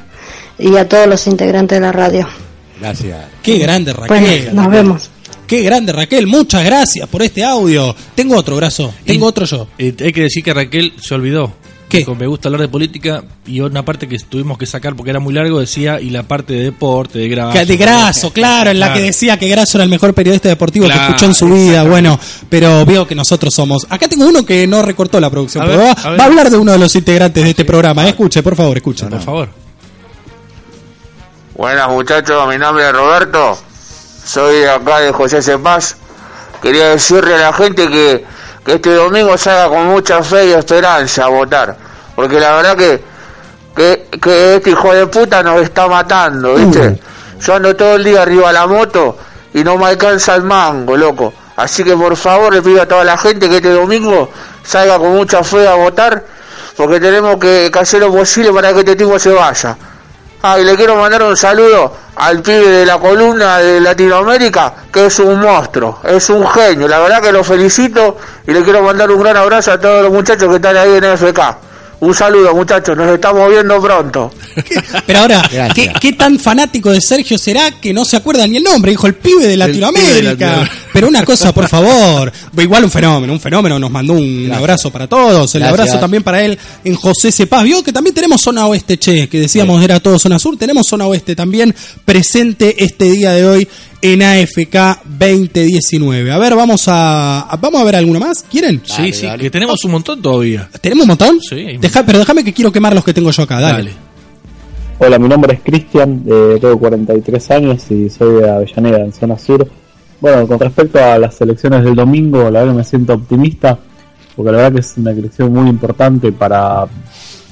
y 0.59 0.75
a 0.77 0.87
todos 0.87 1.07
los 1.07 1.25
integrantes 1.27 1.77
de 1.77 1.81
la 1.81 1.91
radio. 1.91 2.27
Gracias. 2.79 3.25
Qué 3.41 3.57
grande 3.57 3.93
Raquel. 3.93 4.17
Bueno, 4.45 4.61
nos 4.63 4.71
vemos. 4.71 5.09
Qué 5.47 5.61
grande 5.61 5.93
Raquel. 5.93 6.27
Muchas 6.27 6.63
gracias 6.65 7.07
por 7.07 7.21
este 7.23 7.43
audio. 7.43 7.95
Tengo 8.15 8.35
otro 8.35 8.55
brazo. 8.57 8.93
Tengo 9.05 9.25
Y- 9.25 9.29
otro 9.29 9.45
yo. 9.45 9.67
Hay 9.79 9.93
que 9.93 10.21
decir 10.21 10.43
que 10.43 10.53
Raquel 10.53 10.93
se 11.01 11.15
olvidó. 11.15 11.53
¿Qué? 11.89 11.99
Dijo, 11.99 12.15
me 12.15 12.27
gusta 12.27 12.49
hablar 12.49 12.59
de 12.61 12.67
política 12.67 13.23
y 13.45 13.61
una 13.61 13.85
parte 13.85 14.09
que 14.09 14.17
tuvimos 14.19 14.57
que 14.57 14.65
sacar 14.65 14.93
porque 14.95 15.09
era 15.11 15.21
muy 15.21 15.33
largo 15.33 15.57
decía 15.59 16.01
y 16.01 16.09
la 16.09 16.23
parte 16.23 16.51
de 16.53 16.63
deporte, 16.63 17.17
de 17.19 17.29
grabación. 17.29 17.65
Que- 17.65 17.71
de 17.71 17.77
Graso, 17.77 18.33
claro, 18.33 18.71
en 18.71 18.79
la 18.81 18.91
que 18.93 18.99
decía 19.01 19.37
que 19.39 19.47
Graso 19.47 19.77
era 19.77 19.85
el 19.85 19.89
mejor 19.89 20.13
periodista 20.13 20.49
deportivo 20.49 20.85
que 20.87 20.93
escuchó 20.93 21.25
en 21.27 21.33
su 21.33 21.47
vida. 21.47 21.83
Bueno, 21.83 22.19
pero 22.49 22.85
veo 22.85 23.07
que 23.07 23.15
nosotros 23.15 23.53
somos. 23.53 23.87
Acá 23.89 24.09
tengo 24.09 24.25
uno 24.27 24.45
que 24.45 24.67
no 24.67 24.81
recortó 24.81 25.17
la 25.21 25.29
producción. 25.29 25.63
A 25.63 25.67
pero 25.67 25.79
ver, 25.79 25.87
va, 25.87 25.91
a 26.01 26.09
ver. 26.11 26.19
va 26.19 26.23
a 26.25 26.27
hablar 26.27 26.49
de 26.49 26.57
uno 26.57 26.73
de 26.73 26.77
los 26.77 26.93
integrantes 26.93 27.41
de 27.41 27.49
este 27.51 27.63
programa. 27.63 28.05
Escuche, 28.05 28.43
por 28.43 28.57
favor, 28.57 28.75
escuche. 28.75 29.05
Por 29.05 29.21
favor. 29.21 29.49
Buenas 31.55 31.89
muchachos, 31.89 32.47
mi 32.49 32.57
nombre 32.57 32.85
es 32.85 32.91
Roberto, 32.91 33.57
soy 34.25 34.57
de 34.57 34.69
acá 34.69 34.99
de 34.99 35.11
José 35.11 35.41
Cepaz. 35.41 35.95
Quería 36.61 36.89
decirle 36.89 37.33
a 37.35 37.37
la 37.49 37.53
gente 37.53 37.87
que, 37.87 38.25
que 38.67 38.73
este 38.73 38.95
domingo 38.95 39.37
salga 39.37 39.69
con 39.69 39.85
mucha 39.85 40.21
fe 40.21 40.47
y 40.47 40.51
esperanza 40.51 41.23
a 41.23 41.27
votar, 41.29 41.73
porque 42.13 42.37
la 42.37 42.57
verdad 42.57 42.75
que, 42.75 43.01
que, 43.73 44.19
que 44.21 44.55
este 44.55 44.71
hijo 44.71 44.93
de 44.93 45.07
puta 45.07 45.41
nos 45.41 45.61
está 45.61 45.87
matando, 45.87 46.53
¿viste? 46.55 46.99
Yo 47.39 47.55
ando 47.55 47.73
todo 47.77 47.95
el 47.95 48.03
día 48.03 48.23
arriba 48.23 48.47
de 48.47 48.53
la 48.55 48.67
moto 48.67 49.17
y 49.53 49.63
no 49.63 49.77
me 49.77 49.85
alcanza 49.85 50.35
el 50.35 50.43
mango, 50.43 50.97
loco. 50.97 51.33
Así 51.55 51.81
que 51.81 51.95
por 51.95 52.17
favor 52.17 52.53
le 52.53 52.61
pido 52.61 52.81
a 52.81 52.85
toda 52.85 53.05
la 53.05 53.17
gente 53.17 53.47
que 53.47 53.55
este 53.55 53.71
domingo 53.71 54.29
salga 54.65 54.99
con 54.99 55.15
mucha 55.15 55.45
fe 55.45 55.65
a 55.65 55.75
votar, 55.75 56.25
porque 56.75 56.99
tenemos 56.99 57.37
que, 57.37 57.69
que 57.71 57.79
hacer 57.79 58.01
lo 58.01 58.11
posible 58.11 58.51
para 58.51 58.73
que 58.73 58.79
este 58.79 58.97
tipo 58.97 59.17
se 59.17 59.29
vaya. 59.29 59.77
Ah, 60.41 60.59
y 60.59 60.65
le 60.65 60.75
quiero 60.75 60.97
mandar 60.97 61.23
un 61.23 61.37
saludo 61.37 61.93
al 62.17 62.41
pibe 62.41 62.69
de 62.69 62.85
la 62.85 62.97
columna 62.97 63.59
de 63.59 63.79
Latinoamérica, 63.79 64.73
que 64.91 65.05
es 65.05 65.19
un 65.19 65.39
monstruo, 65.39 65.99
es 66.03 66.29
un 66.29 66.47
genio. 66.47 66.87
La 66.87 66.99
verdad 66.99 67.21
que 67.21 67.31
lo 67.31 67.43
felicito 67.43 68.17
y 68.45 68.51
le 68.51 68.63
quiero 68.63 68.81
mandar 68.81 69.11
un 69.11 69.21
gran 69.21 69.37
abrazo 69.37 69.71
a 69.71 69.79
todos 69.79 70.03
los 70.03 70.11
muchachos 70.11 70.49
que 70.49 70.55
están 70.55 70.77
ahí 70.77 70.95
en 70.95 71.03
FK. 71.17 71.66
Un 71.99 72.13
saludo, 72.13 72.53
muchachos, 72.53 72.95
nos 72.95 73.11
estamos 73.11 73.49
viendo 73.49 73.81
pronto. 73.81 74.31
Pero 75.07 75.19
ahora. 75.19 75.41
¿qué, 75.73 75.91
qué 75.99 76.13
tan 76.13 76.37
fanático 76.37 76.91
de 76.91 77.01
Sergio 77.01 77.39
será 77.39 77.71
que 77.71 77.91
no 77.91 78.05
se 78.05 78.17
acuerda 78.17 78.45
ni 78.45 78.57
el 78.57 78.63
nombre? 78.63 78.91
Dijo 78.91 79.07
el 79.07 79.15
pibe 79.15 79.47
de 79.47 79.57
Latinoamérica. 79.57 80.07
pibe 80.07 80.21
de 80.21 80.23
Latinoamérica. 80.23 80.71
Pero 80.93 81.07
una 81.07 81.25
cosa, 81.25 81.51
por 81.51 81.67
favor. 81.67 82.31
Igual 82.55 82.83
un 82.83 82.91
fenómeno, 82.91 83.33
un 83.33 83.39
fenómeno. 83.39 83.79
Nos 83.79 83.89
mandó 83.89 84.13
un 84.13 84.51
abrazo 84.53 84.91
para 84.91 85.07
todos. 85.07 85.55
El 85.55 85.61
Gracias. 85.61 85.79
abrazo 85.79 85.99
también 85.99 86.21
para 86.21 86.43
él 86.43 86.57
en 86.83 86.95
José 86.95 87.31
Cepaz. 87.31 87.63
Vio 87.63 87.83
que 87.83 87.91
también 87.91 88.13
tenemos 88.13 88.41
zona 88.41 88.67
oeste, 88.67 88.97
che, 88.99 89.27
que 89.27 89.39
decíamos 89.39 89.83
era 89.83 89.99
todo 89.99 90.19
zona 90.19 90.37
sur. 90.37 90.55
Tenemos 90.55 90.85
zona 90.85 91.07
oeste 91.07 91.35
también 91.35 91.73
presente 92.05 92.83
este 92.83 93.05
día 93.05 93.31
de 93.31 93.47
hoy 93.47 93.67
en 94.01 94.21
AFK 94.21 95.03
2019. 95.05 96.31
A 96.31 96.37
ver, 96.37 96.55
vamos 96.55 96.87
a, 96.87 97.41
a- 97.41 97.57
vamos 97.57 97.81
a 97.81 97.83
ver 97.83 97.95
alguno 97.95 98.19
más. 98.19 98.43
¿Quieren? 98.49 98.81
sí, 98.85 99.11
sí, 99.11 99.27
que 99.39 99.49
tenemos 99.49 99.83
un 99.85 99.91
montón 99.91 100.21
todavía. 100.21 100.69
¿Tenemos 100.81 101.03
un 101.03 101.07
montón? 101.09 101.39
Sí, 101.41 101.55
hay 101.55 101.75
un 101.75 101.81
Deja- 101.81 102.05
pero 102.05 102.19
déjame 102.19 102.43
que 102.43 102.53
quiero 102.53 102.71
quemar 102.71 102.93
los 102.93 103.03
que 103.03 103.13
tengo 103.13 103.31
yo 103.31 103.43
acá. 103.43 103.59
Dale. 103.59 103.77
Dale. 103.77 103.91
Hola, 104.99 105.19
mi 105.19 105.27
nombre 105.27 105.53
es 105.53 105.59
Cristian, 105.61 106.23
eh, 106.27 106.57
tengo 106.59 106.79
43 106.79 107.51
años 107.51 107.83
y 107.91 108.09
soy 108.09 108.41
de 108.41 108.49
Avellaneda, 108.49 108.99
en 108.99 109.13
zona 109.13 109.37
sur. 109.37 109.67
Bueno, 110.19 110.47
con 110.47 110.59
respecto 110.59 110.97
a 111.03 111.19
las 111.19 111.39
elecciones 111.41 111.83
del 111.83 111.93
domingo, 111.93 112.43
la 112.49 112.61
verdad 112.61 112.71
que 112.73 112.77
me 112.79 112.83
siento 112.83 113.13
optimista, 113.13 113.77
porque 114.35 114.51
la 114.51 114.57
verdad 114.57 114.73
que 114.73 114.79
es 114.79 114.93
una 114.97 115.11
elección 115.11 115.53
muy 115.53 115.69
importante 115.69 116.31
para, 116.31 116.87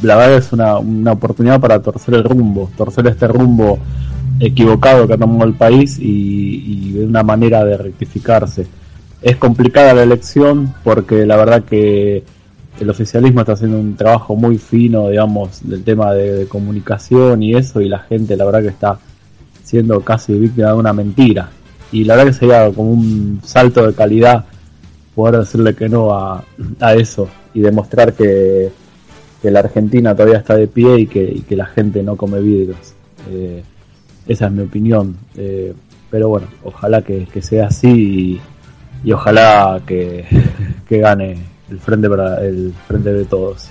la 0.02 0.16
verdad 0.16 0.40
que 0.40 0.46
es 0.48 0.52
una, 0.54 0.80
una 0.80 1.12
oportunidad 1.12 1.60
para 1.60 1.80
torcer 1.80 2.16
el 2.16 2.24
rumbo, 2.24 2.72
torcer 2.76 3.06
este 3.06 3.28
rumbo 3.28 3.78
equivocado 4.40 5.08
que 5.08 5.14
ha 5.14 5.18
tomado 5.18 5.46
el 5.46 5.54
país 5.54 5.98
y, 6.00 6.92
de 6.94 7.06
una 7.06 7.24
manera 7.24 7.64
de 7.64 7.78
rectificarse. 7.78 8.68
Es 9.22 9.38
complicada 9.38 9.94
la 9.94 10.04
elección 10.04 10.74
porque 10.84 11.26
la 11.26 11.38
verdad 11.38 11.64
que 11.64 12.24
el 12.80 12.90
oficialismo 12.90 13.42
está 13.42 13.54
haciendo 13.54 13.80
un 13.80 13.96
trabajo 13.96 14.36
muy 14.36 14.58
fino, 14.58 15.10
digamos, 15.10 15.68
del 15.68 15.84
tema 15.84 16.14
de, 16.14 16.32
de 16.34 16.46
comunicación 16.48 17.42
y 17.42 17.56
eso, 17.56 17.82
y 17.82 17.88
la 17.88 18.00
gente 18.00 18.36
la 18.36 18.46
verdad 18.46 18.62
que 18.62 18.68
está 18.68 19.00
siendo 19.64 20.02
casi 20.02 20.34
víctima 20.34 20.70
de 20.70 20.76
una 20.76 20.94
mentira. 20.94 21.50
Y 21.92 22.04
la 22.04 22.16
verdad 22.16 22.32
que 22.32 22.38
sería 22.38 22.72
como 22.72 22.92
un 22.92 23.40
salto 23.44 23.88
de 23.88 23.94
calidad 23.94 24.46
poder 25.16 25.40
decirle 25.40 25.74
que 25.74 25.88
no 25.88 26.14
a, 26.14 26.44
a 26.82 26.94
eso 26.94 27.30
y 27.54 27.62
demostrar 27.62 28.14
que, 28.14 28.70
que 29.42 29.50
la 29.50 29.60
Argentina 29.60 30.14
todavía 30.14 30.40
está 30.40 30.56
de 30.56 30.68
pie 30.68 31.00
y 31.00 31.08
que, 31.08 31.24
y 31.24 31.42
que 31.42 31.56
la 31.56 31.66
gente 31.66 32.04
no 32.04 32.18
come 32.18 32.42
vidrios. 32.42 32.94
Eh, 33.32 33.64
esa 34.28 34.48
es 34.48 34.52
mi 34.52 34.64
opinión. 34.64 35.16
Eh, 35.36 35.74
pero 36.10 36.30
bueno, 36.30 36.48
ojalá 36.64 37.02
que, 37.02 37.28
que 37.32 37.42
sea 37.42 37.68
así 37.68 38.40
y, 39.04 39.12
ojalá 39.12 39.82
que, 39.86 40.26
que 40.88 41.00
gane 41.00 41.38
el 41.70 41.80
frente 41.80 42.10
para 42.10 42.46
el 42.46 42.74
frente 42.88 43.12
de 43.12 43.26
todos. 43.26 43.70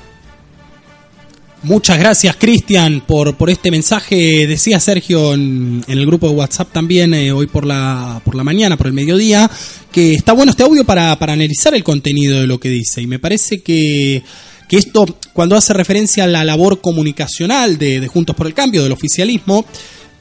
Muchas 1.64 1.99
gracias, 1.99 2.37
Cristian, 2.37 3.00
por, 3.06 3.37
por 3.37 3.49
este 3.49 3.70
mensaje. 3.70 4.46
Decía 4.46 4.78
Sergio 4.78 5.32
en, 5.32 5.82
en 5.88 5.99
el 5.99 6.04
grupo 6.04 6.28
de 6.28 6.34
WhatsApp 6.34 6.70
también, 6.73 7.14
eh, 7.14 7.32
hoy 7.32 7.46
por 7.46 7.64
la, 7.64 8.20
por 8.23 8.34
la 8.34 8.44
mañana, 8.44 8.76
por 8.76 8.87
el 8.87 8.92
mediodía, 8.92 9.50
que 9.90 10.12
está 10.12 10.34
bueno 10.34 10.50
este 10.50 10.62
audio 10.62 10.84
para, 10.84 11.18
para 11.18 11.32
analizar 11.32 11.75
el 11.75 11.82
contenido 11.82 12.38
de 12.38 12.46
lo 12.46 12.61
que 12.61 12.68
dice. 12.68 13.00
Y 13.00 13.06
me 13.06 13.18
parece 13.18 13.62
que, 13.62 14.23
que 14.68 14.76
esto, 14.76 15.06
cuando 15.32 15.56
hace 15.56 15.73
referencia 15.73 16.25
a 16.25 16.26
la 16.26 16.44
labor 16.44 16.82
comunicacional 16.82 17.78
de, 17.78 17.99
de 17.99 18.08
Juntos 18.08 18.37
por 18.37 18.46
el 18.46 18.52
Cambio, 18.52 18.82
del 18.82 18.92
oficialismo, 18.92 19.64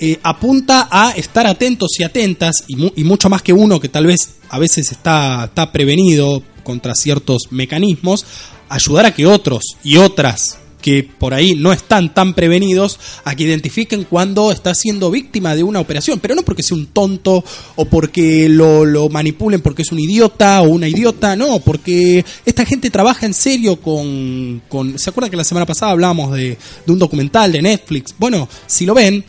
eh, 0.06 0.20
apunta 0.22 0.88
a 0.92 1.12
estar 1.12 1.48
atentos 1.48 1.92
y 2.00 2.04
atentas, 2.04 2.66
y, 2.68 2.76
mu- 2.76 2.92
y 2.96 3.04
mucho 3.06 3.30
más 3.30 3.42
que 3.42 3.54
uno 3.54 3.80
que 3.80 3.88
tal 3.90 4.06
vez 4.08 4.36
a 4.50 4.60
veces 4.60 4.92
está, 4.92 5.46
está 5.46 5.72
prevenido 5.72 6.44
contra 6.64 6.94
ciertos 6.96 7.44
mecanismos, 7.52 8.26
ayudar 8.70 9.06
a 9.06 9.14
que 9.14 9.26
otros 9.26 9.64
y 9.84 9.98
otras 9.98 10.58
que 10.82 11.02
por 11.18 11.34
ahí 11.34 11.56
no 11.56 11.72
están 11.72 12.14
tan 12.14 12.34
prevenidos 12.34 13.00
a 13.24 13.34
que 13.36 13.44
identifiquen 13.46 14.04
cuando 14.04 14.52
está 14.52 14.76
siendo 14.76 15.10
víctima 15.10 15.56
de 15.56 15.64
una 15.64 15.80
operación, 15.80 16.20
pero 16.20 16.36
no 16.36 16.42
porque 16.42 16.62
sea 16.62 16.76
un 16.76 16.88
tonto 16.88 17.42
o 17.78 17.86
porque 17.86 18.50
lo, 18.50 18.84
lo 18.84 19.08
manipulen 19.08 19.62
porque 19.62 19.84
es 19.84 19.94
un 19.94 20.00
idiota 20.02 20.62
o 20.62 20.66
una 20.68 20.90
idiota, 20.90 21.38
no, 21.38 21.60
porque 21.60 22.26
esta 22.46 22.66
gente 22.66 22.90
trabaja 22.90 23.26
en 23.26 23.34
serio 23.34 23.78
con... 23.80 24.62
con 24.68 25.00
¿Se 25.00 25.10
acuerdan 25.10 25.32
que 25.32 25.38
la 25.38 25.46
semana 25.46 25.66
pasada 25.66 25.94
hablábamos 25.94 26.34
de, 26.36 26.58
de 26.86 26.92
un 26.92 27.00
documental 27.00 27.54
de 27.54 27.62
Netflix? 27.62 28.14
Bueno, 28.20 28.50
si 28.68 28.86
lo 28.86 28.94
ven, 28.94 29.24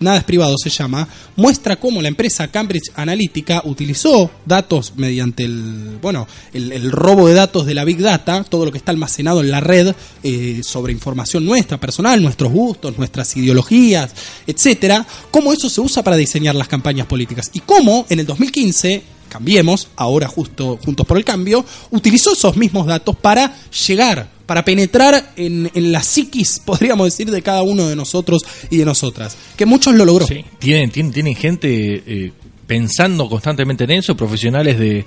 Nada 0.00 0.16
es 0.16 0.24
privado 0.24 0.56
se 0.56 0.70
llama, 0.70 1.06
muestra 1.36 1.76
cómo 1.76 2.00
la 2.00 2.08
empresa 2.08 2.48
Cambridge 2.48 2.90
Analytica 2.94 3.60
utilizó 3.66 4.30
datos 4.46 4.94
mediante 4.96 5.44
el, 5.44 5.98
bueno, 6.00 6.26
el, 6.54 6.90
robo 6.90 7.28
de 7.28 7.34
datos 7.34 7.66
de 7.66 7.74
la 7.74 7.84
Big 7.84 7.98
Data, 7.98 8.42
todo 8.44 8.64
lo 8.64 8.72
que 8.72 8.78
está 8.78 8.92
almacenado 8.92 9.42
en 9.42 9.50
la 9.50 9.60
red 9.60 9.94
eh, 10.22 10.62
sobre 10.64 10.94
información 10.94 11.44
nuestra, 11.44 11.78
personal, 11.78 12.22
nuestros 12.22 12.50
gustos, 12.50 12.96
nuestras 12.96 13.36
ideologías, 13.36 14.10
etcétera, 14.46 15.06
cómo 15.30 15.52
eso 15.52 15.68
se 15.68 15.82
usa 15.82 16.02
para 16.02 16.16
diseñar 16.16 16.54
las 16.54 16.68
campañas 16.68 17.06
políticas. 17.06 17.50
Y 17.52 17.60
cómo 17.60 18.06
en 18.08 18.20
el 18.20 18.26
2015 18.26 19.20
Cambiemos, 19.30 19.86
ahora 19.94 20.26
justo 20.26 20.78
Juntos 20.84 21.06
por 21.06 21.16
el 21.16 21.24
Cambio, 21.24 21.64
utilizó 21.92 22.32
esos 22.32 22.56
mismos 22.56 22.86
datos 22.86 23.14
para 23.14 23.54
llegar, 23.86 24.28
para 24.50 24.64
penetrar 24.64 25.30
en, 25.36 25.70
en 25.72 25.92
la 25.92 26.02
psiquis, 26.02 26.58
podríamos 26.64 27.06
decir, 27.06 27.30
de 27.30 27.40
cada 27.40 27.62
uno 27.62 27.86
de 27.86 27.94
nosotros 27.94 28.42
y 28.68 28.78
de 28.78 28.84
nosotras. 28.84 29.36
Que 29.56 29.64
muchos 29.64 29.94
lo 29.94 30.04
logró. 30.04 30.26
Sí, 30.26 30.44
tienen, 30.58 30.90
tienen, 30.90 31.12
tienen 31.12 31.36
gente 31.36 32.02
eh, 32.04 32.32
pensando 32.66 33.28
constantemente 33.28 33.84
en 33.84 33.92
eso, 33.92 34.16
profesionales 34.16 34.76
de, 34.76 35.06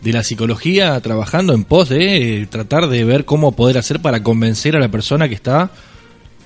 de 0.00 0.12
la 0.12 0.22
psicología 0.22 1.00
trabajando 1.00 1.54
en 1.54 1.64
pos 1.64 1.88
de 1.88 2.42
eh, 2.42 2.46
tratar 2.46 2.86
de 2.86 3.02
ver 3.02 3.24
cómo 3.24 3.50
poder 3.50 3.78
hacer 3.78 4.00
para 4.00 4.22
convencer 4.22 4.76
a 4.76 4.78
la 4.78 4.92
persona 4.92 5.28
que 5.28 5.34
está 5.34 5.72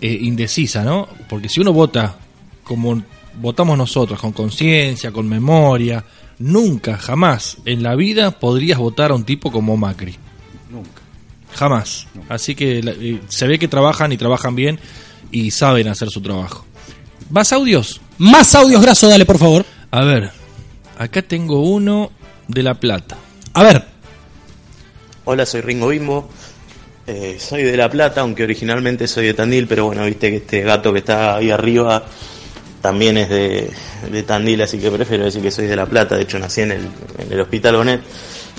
eh, 0.00 0.18
indecisa, 0.22 0.84
¿no? 0.84 1.06
Porque 1.28 1.50
si 1.50 1.60
uno 1.60 1.74
vota 1.74 2.16
como 2.64 3.02
votamos 3.38 3.76
nosotros, 3.76 4.18
con 4.18 4.32
conciencia, 4.32 5.12
con 5.12 5.28
memoria, 5.28 6.02
nunca, 6.38 6.96
jamás 6.96 7.58
en 7.66 7.82
la 7.82 7.94
vida 7.94 8.30
podrías 8.30 8.78
votar 8.78 9.10
a 9.10 9.16
un 9.16 9.24
tipo 9.24 9.52
como 9.52 9.76
Macri. 9.76 10.16
Nunca. 10.70 10.97
Jamás. 11.54 12.06
Así 12.28 12.54
que 12.54 12.82
la- 12.82 12.92
eh, 12.92 13.20
se 13.28 13.46
ve 13.46 13.58
que 13.58 13.68
trabajan 13.68 14.12
y 14.12 14.16
trabajan 14.16 14.54
bien 14.54 14.78
y 15.30 15.50
saben 15.50 15.88
hacer 15.88 16.10
su 16.10 16.20
trabajo. 16.20 16.64
¿Más 17.30 17.52
audios? 17.52 18.00
Más 18.18 18.54
audios, 18.54 18.80
Graso, 18.82 19.08
dale, 19.08 19.24
por 19.26 19.38
favor. 19.38 19.64
A 19.90 20.04
ver, 20.04 20.30
acá 20.98 21.22
tengo 21.22 21.60
uno 21.62 22.10
de 22.46 22.62
La 22.62 22.74
Plata. 22.74 23.16
A 23.54 23.62
ver. 23.62 23.84
Hola, 25.24 25.44
soy 25.46 25.60
Ringo 25.60 25.88
Bimbo. 25.88 26.28
Eh, 27.06 27.38
soy 27.40 27.62
de 27.62 27.76
La 27.76 27.88
Plata, 27.90 28.20
aunque 28.20 28.42
originalmente 28.44 29.06
soy 29.08 29.26
de 29.26 29.34
Tandil, 29.34 29.66
pero 29.66 29.86
bueno, 29.86 30.04
viste 30.04 30.30
que 30.30 30.36
este 30.36 30.60
gato 30.62 30.92
que 30.92 30.98
está 31.00 31.36
ahí 31.36 31.50
arriba 31.50 32.04
también 32.82 33.16
es 33.16 33.28
de, 33.30 33.70
de 34.10 34.22
Tandil, 34.22 34.60
así 34.62 34.78
que 34.78 34.90
prefiero 34.90 35.24
decir 35.24 35.40
que 35.42 35.50
soy 35.50 35.66
de 35.66 35.76
La 35.76 35.86
Plata. 35.86 36.16
De 36.16 36.22
hecho, 36.22 36.38
nací 36.38 36.60
en 36.62 36.72
el, 36.72 36.80
en 37.18 37.32
el 37.32 37.40
Hospital 37.40 37.76
Bonet, 37.76 38.00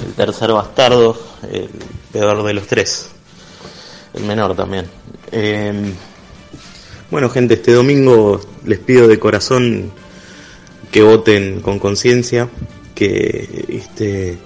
el 0.06 0.14
tercer 0.14 0.52
bastardo, 0.52 1.18
el 1.52 1.70
peor 2.12 2.44
de 2.44 2.54
los 2.54 2.68
tres, 2.68 3.10
el 4.14 4.24
menor 4.24 4.56
también. 4.56 4.86
Eh, 5.32 5.94
bueno, 7.12 7.30
gente, 7.30 7.56
este 7.56 7.74
domingo 7.74 8.40
les 8.66 8.80
pido 8.80 9.08
de 9.08 9.20
corazón 9.20 9.92
que 10.92 11.02
voten 11.02 11.62
con 11.62 11.80
conciencia, 11.80 12.48
que 12.96 13.66
este 13.70 14.38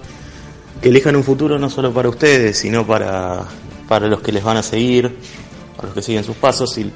que 0.80 0.88
elijan 0.88 1.16
un 1.16 1.24
futuro 1.24 1.58
no 1.58 1.70
solo 1.70 1.92
para 1.92 2.08
ustedes, 2.08 2.58
sino 2.58 2.86
para, 2.86 3.44
para 3.88 4.06
los 4.06 4.20
que 4.20 4.32
les 4.32 4.44
van 4.44 4.58
a 4.58 4.62
seguir, 4.62 5.16
para 5.76 5.88
los 5.88 5.94
que 5.94 6.02
siguen 6.02 6.24
sus 6.24 6.36
pasos 6.36 6.76
y 6.76 6.90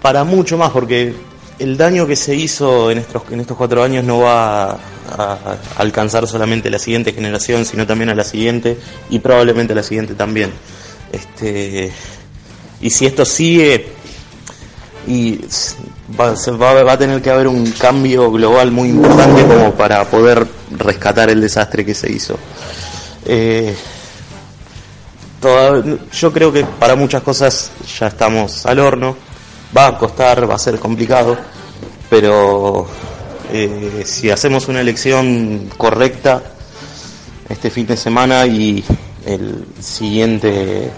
para 0.00 0.24
mucho 0.24 0.56
más, 0.56 0.70
porque 0.70 1.12
el 1.58 1.76
daño 1.76 2.06
que 2.06 2.16
se 2.16 2.34
hizo 2.34 2.90
en 2.90 2.98
estos, 2.98 3.22
en 3.30 3.40
estos 3.40 3.56
cuatro 3.56 3.82
años 3.82 4.04
no 4.04 4.20
va 4.20 4.78
a, 5.10 5.56
alcanzar 5.78 6.26
solamente 6.26 6.70
la 6.70 6.78
siguiente 6.78 7.12
generación, 7.12 7.64
sino 7.64 7.86
también 7.86 8.10
a 8.10 8.14
la 8.14 8.24
siguiente 8.24 8.78
y 9.10 9.18
probablemente 9.18 9.72
a 9.72 9.76
la 9.76 9.82
siguiente 9.82 10.14
también. 10.14 10.52
Este, 11.12 11.92
y 12.80 12.90
si 12.90 13.06
esto 13.06 13.24
sigue 13.24 13.86
y 15.06 15.40
va, 16.18 16.34
va, 16.34 16.82
va 16.82 16.92
a 16.92 16.98
tener 16.98 17.20
que 17.20 17.30
haber 17.30 17.48
un 17.48 17.70
cambio 17.72 18.30
global 18.30 18.70
muy 18.70 18.90
importante 18.90 19.44
como 19.44 19.72
para 19.74 20.04
poder 20.04 20.46
rescatar 20.70 21.30
el 21.30 21.40
desastre 21.40 21.84
que 21.84 21.94
se 21.94 22.10
hizo. 22.10 22.38
Eh, 23.24 23.74
yo 26.12 26.32
creo 26.32 26.52
que 26.52 26.64
para 26.64 26.94
muchas 26.96 27.22
cosas 27.22 27.70
ya 27.98 28.08
estamos 28.08 28.66
al 28.66 28.78
horno, 28.78 29.16
va 29.76 29.88
a 29.88 29.98
costar, 29.98 30.48
va 30.48 30.54
a 30.54 30.58
ser 30.58 30.78
complicado, 30.78 31.36
pero 32.10 32.86
eh, 33.52 34.02
si 34.04 34.30
hacemos 34.30 34.68
una 34.68 34.80
elección 34.80 35.70
correcta 35.76 36.42
este 37.48 37.70
fin 37.70 37.86
de 37.86 37.96
semana 37.96 38.46
y 38.46 38.84
el 39.26 39.64
siguiente 39.80 40.90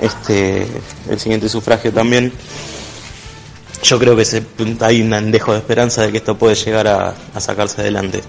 este 0.00 0.66
el 1.10 1.18
siguiente 1.18 1.48
sufragio 1.48 1.92
también 1.92 2.32
yo 3.82 3.98
creo 3.98 4.16
que 4.16 4.24
se, 4.24 4.42
hay 4.80 5.02
un 5.02 5.12
andejo 5.12 5.52
de 5.52 5.58
esperanza 5.58 6.02
de 6.02 6.12
que 6.12 6.18
esto 6.18 6.36
puede 6.36 6.54
llegar 6.54 6.88
a, 6.88 7.14
a 7.34 7.40
sacarse 7.40 7.80
adelante. 7.80 8.22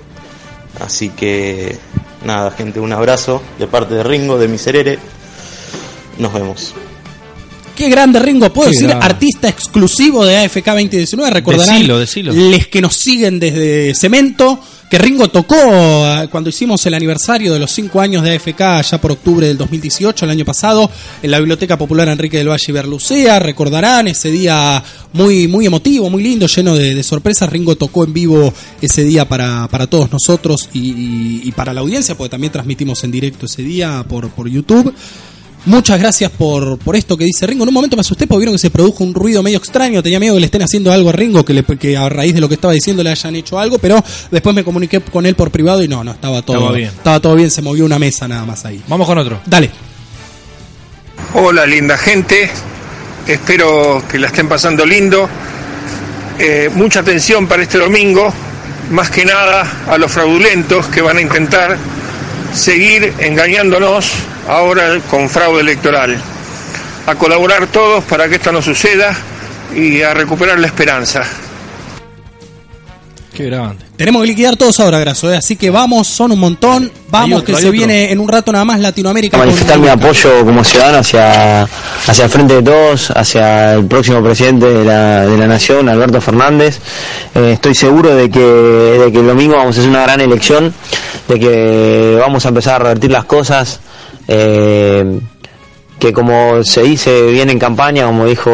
Así 0.80 1.10
que, 1.10 1.78
nada, 2.24 2.52
gente, 2.52 2.80
un 2.80 2.94
abrazo 2.94 3.42
de 3.58 3.68
parte 3.68 3.96
de 3.96 4.04
Ringo, 4.04 4.38
de 4.38 4.48
Miserere. 4.48 5.00
Nos 6.18 6.34
vemos. 6.34 6.76
Qué 7.80 7.90
grande 7.90 8.20
Ringo, 8.20 8.52
puedo 8.52 8.68
Qué 8.70 8.74
decir 8.74 8.88
grande. 8.90 9.06
artista 9.06 9.48
exclusivo 9.48 10.26
de 10.26 10.36
AFK 10.38 10.66
2019, 10.66 11.32
recordarán 11.32 11.76
Decilo, 11.76 11.98
decilo. 11.98 12.34
les 12.34 12.68
que 12.68 12.82
nos 12.82 12.94
siguen 12.96 13.40
desde 13.40 13.96
Cemento, 13.96 14.60
que 14.90 14.98
Ringo 14.98 15.30
tocó 15.30 15.56
eh, 15.56 16.28
cuando 16.30 16.50
hicimos 16.50 16.86
el 16.88 16.94
aniversario 16.96 17.54
de 17.54 17.60
los 17.60 17.72
cinco 17.72 18.02
años 18.02 18.22
de 18.24 18.36
AFK 18.36 18.60
allá 18.62 19.00
por 19.00 19.14
octubre 19.14 19.48
del 19.48 19.58
2018, 19.58 20.26
el 20.26 20.32
año 20.32 20.44
pasado, 20.44 20.92
en 21.24 21.32
la 21.32 21.38
Biblioteca 21.40 21.78
Popular 21.78 22.10
Enrique 22.10 22.38
del 22.38 22.50
Valle 22.50 22.66
y 22.68 22.72
Berlucea, 22.74 23.40
recordarán 23.40 24.10
ese 24.10 24.30
día 24.30 24.84
muy, 25.14 25.48
muy 25.48 25.66
emotivo, 25.66 26.10
muy 26.10 26.22
lindo, 26.22 26.48
lleno 26.48 26.76
de, 26.76 26.94
de 26.96 27.04
sorpresas, 27.04 27.50
Ringo 27.50 27.78
tocó 27.78 28.04
en 28.04 28.12
vivo 28.14 28.54
ese 28.82 29.06
día 29.06 29.24
para, 29.30 29.70
para 29.70 29.88
todos 29.88 30.12
nosotros 30.12 30.68
y, 30.74 30.80
y- 30.90 31.42
y 31.46 31.52
para 31.54 31.74
la 31.74 31.80
audiencia, 31.80 32.16
porque 32.18 32.32
también 32.32 32.52
transmitimos 32.52 33.02
en 33.06 33.12
directo 33.12 33.46
ese 33.46 33.62
día 33.62 34.04
por, 34.10 34.30
por 34.32 34.50
YouTube. 34.50 34.94
Muchas 35.66 36.00
gracias 36.00 36.32
por, 36.32 36.80
por 36.80 36.96
esto 36.96 37.18
que 37.18 37.26
dice 37.26 37.46
Ringo. 37.46 37.64
En 37.64 37.68
un 37.70 37.74
momento 37.74 37.96
me 37.96 38.02
asusté 38.02 38.26
porque 38.28 38.40
vieron 38.40 38.56
que 38.56 38.60
se 38.60 38.70
produjo 38.72 39.04
un 39.04 39.14
ruido 39.14 39.44
medio 39.44 39.58
extraño. 39.58 40.02
Tenía 40.02 40.20
miedo 40.20 40.34
que 40.36 40.40
le 40.40 40.46
estén 40.46 40.62
haciendo 40.64 40.92
algo 40.92 41.10
a 41.10 41.12
Ringo, 41.12 41.44
que, 41.46 41.54
le- 41.54 41.64
que 41.64 41.96
a 41.98 42.08
raíz 42.10 42.34
de 42.34 42.42
lo 42.42 42.48
que 42.48 42.56
estaba 42.56 42.74
diciendo 42.74 43.04
le 43.04 43.12
hayan 43.12 43.36
hecho 43.36 43.60
algo, 43.60 43.78
pero 43.78 44.04
después 44.32 44.56
me 44.56 44.64
comuniqué 44.64 45.02
con 45.02 45.26
él 45.26 45.36
por 45.36 45.52
privado 45.52 45.84
y 45.84 45.88
no, 45.88 46.04
no, 46.04 46.12
estaba 46.12 46.42
todo 46.42 46.58
Estaba 46.58 46.76
bien. 46.76 46.90
Estaba 46.90 47.20
todo 47.20 47.36
bien, 47.36 47.52
se 47.52 47.62
movió 47.62 47.86
una 47.86 48.00
mesa 48.00 48.28
nada 48.28 48.46
más 48.46 48.66
ahí. 48.66 48.82
Vamos 48.88 49.06
con 49.06 49.18
otro. 49.18 49.42
Dale. 49.46 49.70
Hola 51.36 51.66
linda 51.66 51.98
gente, 51.98 52.50
espero 53.28 54.02
que 54.10 54.18
la 54.18 54.28
estén 54.28 54.48
pasando 54.48 54.86
lindo. 54.86 55.30
Eh, 56.40 56.70
mucha 56.74 57.02
atención 57.02 57.48
para 57.48 57.64
este 57.64 57.78
domingo, 57.78 58.32
más 58.92 59.10
que 59.12 59.26
nada 59.26 59.84
a 59.88 59.98
los 59.98 60.12
fraudulentos 60.12 60.88
que 60.88 61.02
van 61.02 61.18
a 61.18 61.22
intentar 61.22 61.78
seguir 62.54 63.14
engañándonos 63.20 64.12
ahora 64.48 65.00
con 65.10 65.30
fraude 65.30 65.62
electoral. 65.62 66.22
A 67.06 67.16
colaborar 67.16 67.68
todos 67.68 68.04
para 68.04 68.28
que 68.30 68.36
esto 68.36 68.52
no 68.52 68.62
suceda 68.62 69.16
y 69.76 70.02
a 70.02 70.14
recuperar 70.14 70.60
la 70.60 70.68
esperanza. 70.68 71.24
Qué 73.40 73.46
grande. 73.46 73.86
Tenemos 73.96 74.22
que 74.22 74.28
liquidar 74.28 74.58
todos 74.58 74.78
ahora, 74.82 75.00
Graso, 75.00 75.32
¿eh? 75.32 75.38
así 75.38 75.56
que 75.56 75.70
vamos, 75.70 76.08
son 76.10 76.34
un 76.34 76.40
montón. 76.40 76.92
Vamos, 77.10 77.40
otro, 77.40 77.46
que 77.46 77.54
se 77.54 77.68
otro. 77.68 77.72
viene 77.72 78.12
en 78.12 78.20
un 78.20 78.28
rato 78.28 78.52
nada 78.52 78.66
más 78.66 78.82
Latinoamérica. 78.82 79.38
con- 79.38 79.48
manifestar 79.48 79.80
mi 79.80 79.88
apoyo 79.88 80.44
como 80.44 80.62
ciudadano 80.62 80.98
hacia, 80.98 81.62
hacia 81.64 82.26
el 82.26 82.30
frente 82.30 82.56
de 82.56 82.64
todos, 82.64 83.12
hacia 83.12 83.76
el 83.76 83.86
próximo 83.86 84.22
presidente 84.22 84.66
de 84.66 84.84
la, 84.84 85.26
de 85.26 85.38
la 85.38 85.48
nación, 85.48 85.88
Alberto 85.88 86.20
Fernández. 86.20 86.80
Eh, 87.34 87.52
estoy 87.54 87.74
seguro 87.76 88.14
de 88.14 88.30
que, 88.30 88.40
de 88.42 89.10
que 89.10 89.20
el 89.20 89.28
domingo 89.28 89.56
vamos 89.56 89.78
a 89.78 89.80
hacer 89.80 89.90
una 89.90 90.02
gran 90.02 90.20
elección, 90.20 90.74
de 91.30 91.40
que 91.40 92.18
vamos 92.20 92.46
a 92.46 92.50
empezar 92.50 92.76
a 92.76 92.80
revertir 92.80 93.12
las 93.12 93.24
cosas. 93.24 93.80
eh, 94.28 95.18
que 96.00 96.14
como 96.14 96.64
se 96.64 96.84
dice 96.84 97.28
bien 97.28 97.50
en 97.50 97.60
campaña, 97.60 98.06
como 98.06 98.26
dijo 98.26 98.50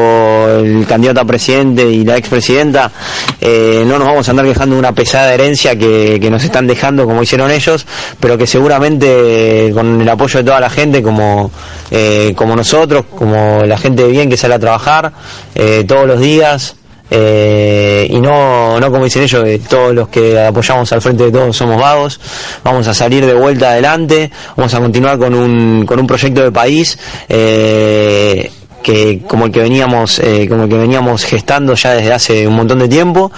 el 0.50 0.86
candidato 0.88 1.22
a 1.22 1.26
presidente 1.26 1.90
y 1.90 2.04
la 2.04 2.18
expresidenta, 2.18 2.92
eh, 3.40 3.84
no 3.86 4.00
nos 4.00 4.08
vamos 4.08 4.28
a 4.28 4.32
andar 4.32 4.46
quejando 4.46 4.76
de 4.76 4.80
una 4.80 4.94
pesada 4.94 5.34
herencia 5.34 5.78
que, 5.78 6.18
que 6.20 6.30
nos 6.30 6.44
están 6.44 6.68
dejando 6.68 7.06
como 7.06 7.22
hicieron 7.22 7.52
ellos, 7.52 7.86
pero 8.20 8.38
que 8.38 8.48
seguramente 8.48 9.68
eh, 9.68 9.72
con 9.72 10.02
el 10.02 10.10
apoyo 10.10 10.40
de 10.40 10.46
toda 10.46 10.60
la 10.60 10.70
gente, 10.70 11.02
como, 11.04 11.52
eh, 11.92 12.34
como 12.36 12.56
nosotros, 12.56 13.06
como 13.16 13.60
la 13.64 13.78
gente 13.78 14.04
de 14.04 14.10
bien 14.10 14.30
que 14.30 14.38
sale 14.38 14.56
a 14.56 14.60
trabajar 14.60 15.12
eh, 15.54 15.86
todos 15.88 16.08
los 16.08 16.20
días, 16.20 16.76
eh, 17.10 18.08
y 18.10 18.20
no, 18.20 18.80
no 18.80 18.92
como 18.92 19.04
dicen 19.06 19.24
ellos, 19.24 19.44
todos 19.70 19.94
los 19.94 20.08
que 20.10 20.40
apoyamos 20.40 20.92
al 20.92 21.02
frente 21.02 21.26
de 21.26 21.32
todos 21.32 21.56
somos 21.56 21.80
vagos, 21.80 22.20
vamos 22.64 22.88
a 22.88 22.94
salir 22.94 23.26
de 23.26 23.34
vuelta 23.34 23.72
adelante, 23.72 24.32
vamos 24.56 24.74
a 24.74 24.80
continuar 24.80 25.18
con 25.18 25.34
un, 25.34 25.86
con 25.86 26.00
un 26.00 26.08
proyecto 26.08 26.44
de 26.44 26.52
país 26.52 26.98
eh, 27.30 28.52
que 28.86 29.22
como 29.28 29.48
el 29.48 29.52
que 29.52 29.62
veníamos 29.62 30.20
eh, 30.20 30.46
como 30.48 30.66
el 30.66 30.70
que 30.70 30.78
veníamos 30.78 31.24
gestando 31.26 31.74
ya 31.74 31.94
desde 31.94 32.14
hace 32.14 32.48
un 32.48 32.56
montón 32.56 32.78
de 32.78 32.88
tiempo 32.88 33.32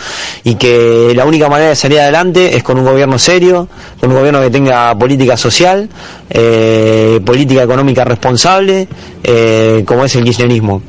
y 0.43 0.55
que 0.55 1.13
la 1.15 1.23
única 1.23 1.47
manera 1.47 1.69
de 1.69 1.75
salir 1.77 2.01
adelante 2.01 2.57
es 2.57 2.63
con 2.63 2.77
un 2.77 2.83
gobierno 2.83 3.17
serio, 3.17 3.69
con 3.97 4.09
un 4.09 4.17
gobierno 4.17 4.41
que 4.41 4.49
tenga 4.49 4.93
política 4.97 5.37
social, 5.37 5.87
eh, 6.29 7.21
política 7.25 7.63
económica 7.63 8.03
responsable, 8.03 8.89
eh, 9.23 9.83
como 9.85 10.03
es 10.03 10.13
el 10.17 10.25
kirchnerismo 10.25 10.81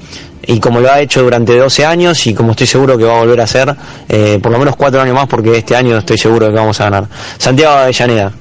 y 0.49 0.59
como 0.61 0.81
lo 0.81 0.91
ha 0.91 1.01
hecho 1.01 1.23
durante 1.23 1.57
12 1.57 1.85
años 1.85 2.27
y 2.27 2.33
como 2.33 2.53
estoy 2.53 2.67
seguro 2.67 2.97
que 2.97 3.05
va 3.05 3.19
a 3.19 3.21
volver 3.21 3.41
a 3.43 3.45
hacer 3.45 3.77
eh, 4.09 4.39
por 4.43 4.51
lo 4.51 4.59
menos 4.59 4.77
cuatro 4.77 5.01
años 5.01 5.15
más 5.15 5.27
porque 5.29 5.59
este 5.59 5.77
año 5.77 5.99
estoy 5.99 6.17
seguro 6.17 6.47
de 6.47 6.53
que 6.53 6.59
vamos 6.59 6.81
a 6.81 6.85
ganar. 6.85 7.09
Santiago 7.37 7.75
Avellaneda. 7.75 8.33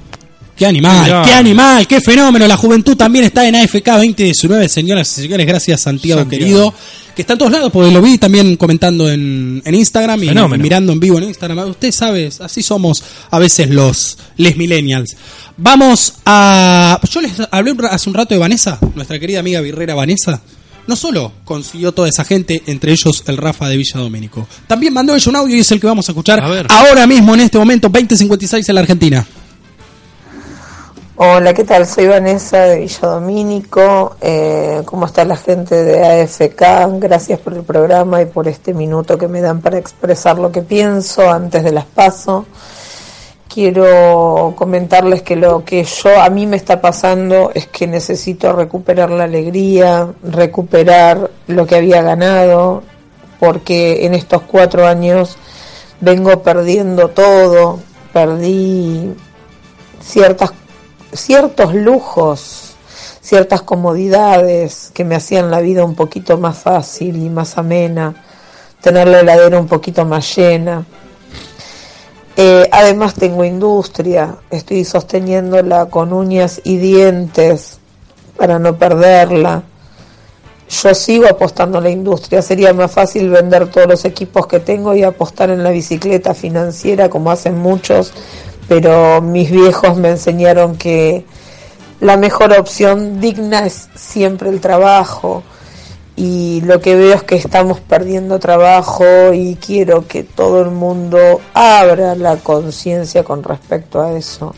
Qué 0.56 0.66
animal, 0.66 1.04
Mirá. 1.04 1.22
qué 1.24 1.34
animal, 1.34 1.86
qué 1.86 2.02
fenómeno. 2.02 2.48
La 2.48 2.58
juventud 2.58 2.96
también 2.96 3.26
está 3.26 3.48
en 3.48 3.58
AFK 3.58 3.86
2019, 3.86 4.70
señoras 4.70 5.18
y 5.18 5.22
señores. 5.22 5.46
Gracias, 5.46 5.82
Santiago, 5.82 6.22
Santiago. 6.22 6.44
querido. 6.44 6.74
Que 7.14 7.24
está 7.24 7.34
en 7.34 7.40
todos 7.40 7.52
lados, 7.52 7.72
porque 7.72 7.92
lo 7.92 8.02
vi 8.02 8.18
también 8.18 8.56
comentando 8.58 9.10
en, 9.10 9.62
en 9.66 9.76
Instagram 9.76 10.24
y 10.24 10.28
Fenómeno. 10.30 10.64
mirando 10.64 10.94
en 10.94 11.00
vivo 11.00 11.18
en 11.18 11.26
Instagram. 11.26 11.70
Usted 11.70 11.92
sabe, 11.92 12.30
así 12.40 12.64
somos 12.64 13.04
a 13.30 13.38
veces 13.38 13.70
los 13.70 14.18
les 14.38 14.56
millennials. 14.56 15.16
Vamos 15.58 16.14
a. 16.26 17.00
Yo 17.12 17.22
les 17.22 17.34
hablé 17.52 17.76
hace 17.90 18.10
un 18.10 18.16
rato 18.16 18.34
de 18.34 18.40
Vanessa, 18.40 18.80
nuestra 18.96 19.20
querida 19.20 19.40
amiga 19.40 19.62
birrera 19.62 19.94
Vanessa. 19.94 20.42
No 20.88 20.96
solo 20.96 21.34
consiguió 21.44 21.92
toda 21.92 22.08
esa 22.08 22.24
gente, 22.24 22.64
entre 22.66 22.94
ellos 22.94 23.24
el 23.28 23.38
Rafa 23.38 23.68
de 23.68 23.76
Villa 23.76 24.00
Doménico. 24.00 24.48
También 24.68 24.94
mandó 24.94 25.14
ella 25.14 25.30
un 25.30 25.36
audio 25.36 25.56
y 25.58 25.60
es 25.60 25.72
el 25.72 25.82
que 25.82 25.88
vamos 25.88 26.08
a 26.08 26.14
escuchar 26.14 26.40
A 26.42 26.48
ver. 26.48 26.68
ahora 26.70 27.06
mismo, 27.06 27.34
en 27.36 27.42
este 27.42 27.58
momento, 27.58 27.90
2056 27.90 28.70
en 28.70 28.76
la 28.76 28.82
Argentina. 28.82 29.28
Hola, 31.20 31.54
¿qué 31.54 31.64
tal? 31.64 31.88
Soy 31.88 32.06
Vanessa 32.08 32.60
de 32.60 32.80
Villa 32.82 33.00
Domínico. 33.02 34.16
Eh, 34.22 34.84
¿Cómo 34.86 35.08
está 35.08 35.26
la 35.26 35.36
gente 35.36 35.84
de 35.84 36.22
AFK? 36.22 37.00
Gracias 37.00 37.40
por 37.40 37.54
el 37.56 37.64
programa 37.64 38.22
y 38.22 38.26
por 38.28 38.48
este 38.48 38.74
minuto 38.74 39.18
que 39.18 39.28
me 39.28 39.42
dan 39.42 39.60
para 39.62 39.80
expresar 39.80 40.38
lo 40.38 40.52
que 40.52 40.62
pienso 40.62 41.30
antes 41.30 41.64
de 41.64 41.72
las 41.72 41.86
paso. 41.86 42.46
Quiero 43.58 44.54
comentarles 44.56 45.24
que 45.24 45.36
lo 45.36 45.66
que 45.66 45.84
yo 45.84 46.22
a 46.22 46.30
mí 46.30 46.46
me 46.46 46.58
está 46.58 46.80
pasando 46.80 47.50
es 47.56 47.66
que 47.66 47.88
necesito 47.88 48.54
recuperar 48.54 49.10
la 49.10 49.24
alegría, 49.24 50.14
recuperar 50.22 51.32
lo 51.48 51.66
que 51.66 51.76
había 51.76 52.04
ganado, 52.04 52.84
porque 53.40 54.06
en 54.06 54.14
estos 54.14 54.44
cuatro 54.44 54.86
años 54.86 55.38
vengo 56.02 56.44
perdiendo 56.44 57.08
todo, 57.08 57.80
perdí 58.14 59.16
ciertas 60.02 60.54
ciertos 61.12 61.74
lujos, 61.74 62.76
ciertas 63.22 63.64
comodidades 63.64 64.92
que 64.94 65.04
me 65.04 65.16
hacían 65.16 65.50
la 65.50 65.62
vida 65.62 65.84
un 65.84 65.96
poquito 65.96 66.38
más 66.38 66.60
fácil 66.60 67.16
y 67.16 67.28
más 67.32 67.58
amena, 67.58 68.24
tener 68.82 69.08
la 69.08 69.22
heladera 69.22 69.60
un 69.60 69.68
poquito 69.68 70.06
más 70.06 70.36
llena. 70.36 70.86
Eh, 72.40 72.70
además 72.72 73.16
tengo 73.16 73.44
industria, 73.44 74.36
estoy 74.52 74.86
sosteniéndola 74.86 75.88
con 75.88 76.14
uñas 76.14 76.62
y 76.64 76.78
dientes 76.78 77.80
para 78.38 78.60
no 78.60 78.78
perderla. 78.78 79.64
Yo 80.70 80.94
sigo 80.94 81.26
apostando 81.28 81.80
en 81.80 81.86
la 81.86 81.90
industria, 81.90 82.44
sería 82.44 82.74
más 82.74 82.92
fácil 82.92 83.32
vender 83.32 83.72
todos 83.72 83.88
los 83.88 84.06
equipos 84.06 84.46
que 84.46 84.60
tengo 84.60 84.94
y 84.94 85.02
apostar 85.02 85.50
en 85.50 85.64
la 85.64 85.72
bicicleta 85.72 86.36
financiera 86.36 87.10
como 87.10 87.32
hacen 87.32 87.58
muchos, 87.58 88.14
pero 88.68 89.20
mis 89.20 89.50
viejos 89.50 89.98
me 89.98 90.10
enseñaron 90.12 90.78
que 90.78 91.26
la 92.02 92.18
mejor 92.18 92.54
opción 92.54 93.20
digna 93.20 93.66
es 93.66 93.90
siempre 93.96 94.50
el 94.50 94.62
trabajo 94.62 95.42
y 96.20 96.62
lo 96.62 96.82
que 96.82 96.96
veo 96.96 97.14
es 97.14 97.22
que 97.22 97.36
estamos 97.36 97.80
perdiendo 97.80 98.40
trabajo 98.40 99.06
y 99.34 99.56
quiero 99.56 100.08
que 100.08 100.24
todo 100.24 100.62
el 100.62 100.72
mundo 100.72 101.40
abra 101.54 102.16
la 102.16 102.38
conciencia 102.38 103.24
con 103.24 103.44
respecto 103.44 104.02
a 104.02 104.14
eso 104.14 104.56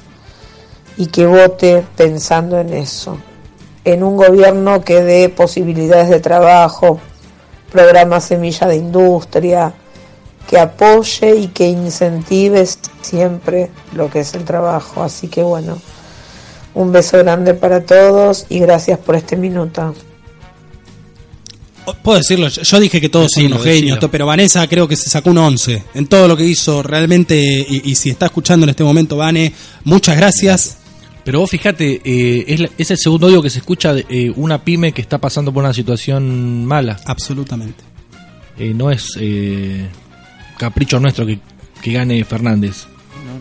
y 0.95 1.07
que 1.07 1.25
vote 1.25 1.85
pensando 1.97 2.57
en 2.59 2.73
eso, 2.73 3.17
en 3.83 4.03
un 4.03 4.15
gobierno 4.15 4.85
que 4.85 5.03
dé 5.03 5.27
posibilidades 5.27 6.07
de 6.07 6.21
trabajo, 6.21 7.01
programa 7.69 8.21
semilla 8.21 8.65
de 8.65 8.77
industria, 8.77 9.73
que 10.47 10.57
apoye 10.57 11.35
y 11.35 11.47
que 11.49 11.67
incentive 11.67 12.65
siempre 13.01 13.69
lo 13.93 14.09
que 14.09 14.21
es 14.21 14.33
el 14.33 14.45
trabajo. 14.45 15.03
Así 15.03 15.27
que 15.27 15.43
bueno, 15.43 15.77
un 16.73 16.93
beso 16.93 17.17
grande 17.17 17.53
para 17.53 17.81
todos 17.83 18.45
y 18.47 18.59
gracias 18.59 18.97
por 18.97 19.15
este 19.15 19.35
minuto. 19.35 19.93
Puedo 21.95 22.17
decirlo, 22.17 22.47
yo- 22.47 22.79
dije 22.79 22.99
que 23.01 23.09
todos 23.09 23.31
son 23.33 23.43
unos 23.47 23.63
decilo. 23.63 24.11
pero 24.11 24.25
Vanessa 24.25 24.67
creo 24.67 24.87
que 24.87 24.95
se 24.95 25.09
sacó 25.09 25.29
un 25.31 25.37
11 25.39 25.83
en 25.93 26.07
todo 26.07 26.27
lo 26.27 26.35
que 26.37 26.45
hizo 26.45 26.81
realmente. 26.83 27.65
Y, 27.69 27.91
y 27.91 27.95
si 27.95 28.09
está 28.09 28.27
escuchando 28.27 28.65
en 28.65 28.69
este 28.71 28.83
momento, 28.83 29.17
Vane, 29.17 29.53
muchas 29.83 30.15
gracias. 30.17 30.77
Pero 31.23 31.41
vos 31.41 31.49
fíjate, 31.49 32.01
eh, 32.03 32.45
es, 32.47 32.59
la- 32.59 32.69
es 32.77 32.91
el 32.91 32.97
segundo 32.97 33.27
audio 33.27 33.41
que 33.41 33.49
se 33.49 33.59
escucha 33.59 33.93
de 33.93 34.05
eh, 34.09 34.31
una 34.35 34.63
pyme 34.63 34.91
que 34.93 35.01
está 35.01 35.17
pasando 35.19 35.53
por 35.53 35.63
una 35.63 35.73
situación 35.73 36.65
mala. 36.65 36.99
Absolutamente. 37.05 37.83
Eh, 38.57 38.73
no 38.75 38.89
es 38.91 39.05
capricho 40.57 40.99
nuestro 40.99 41.25
que, 41.25 41.39
que 41.81 41.91
gane 41.93 42.23
Fernández. 42.25 42.85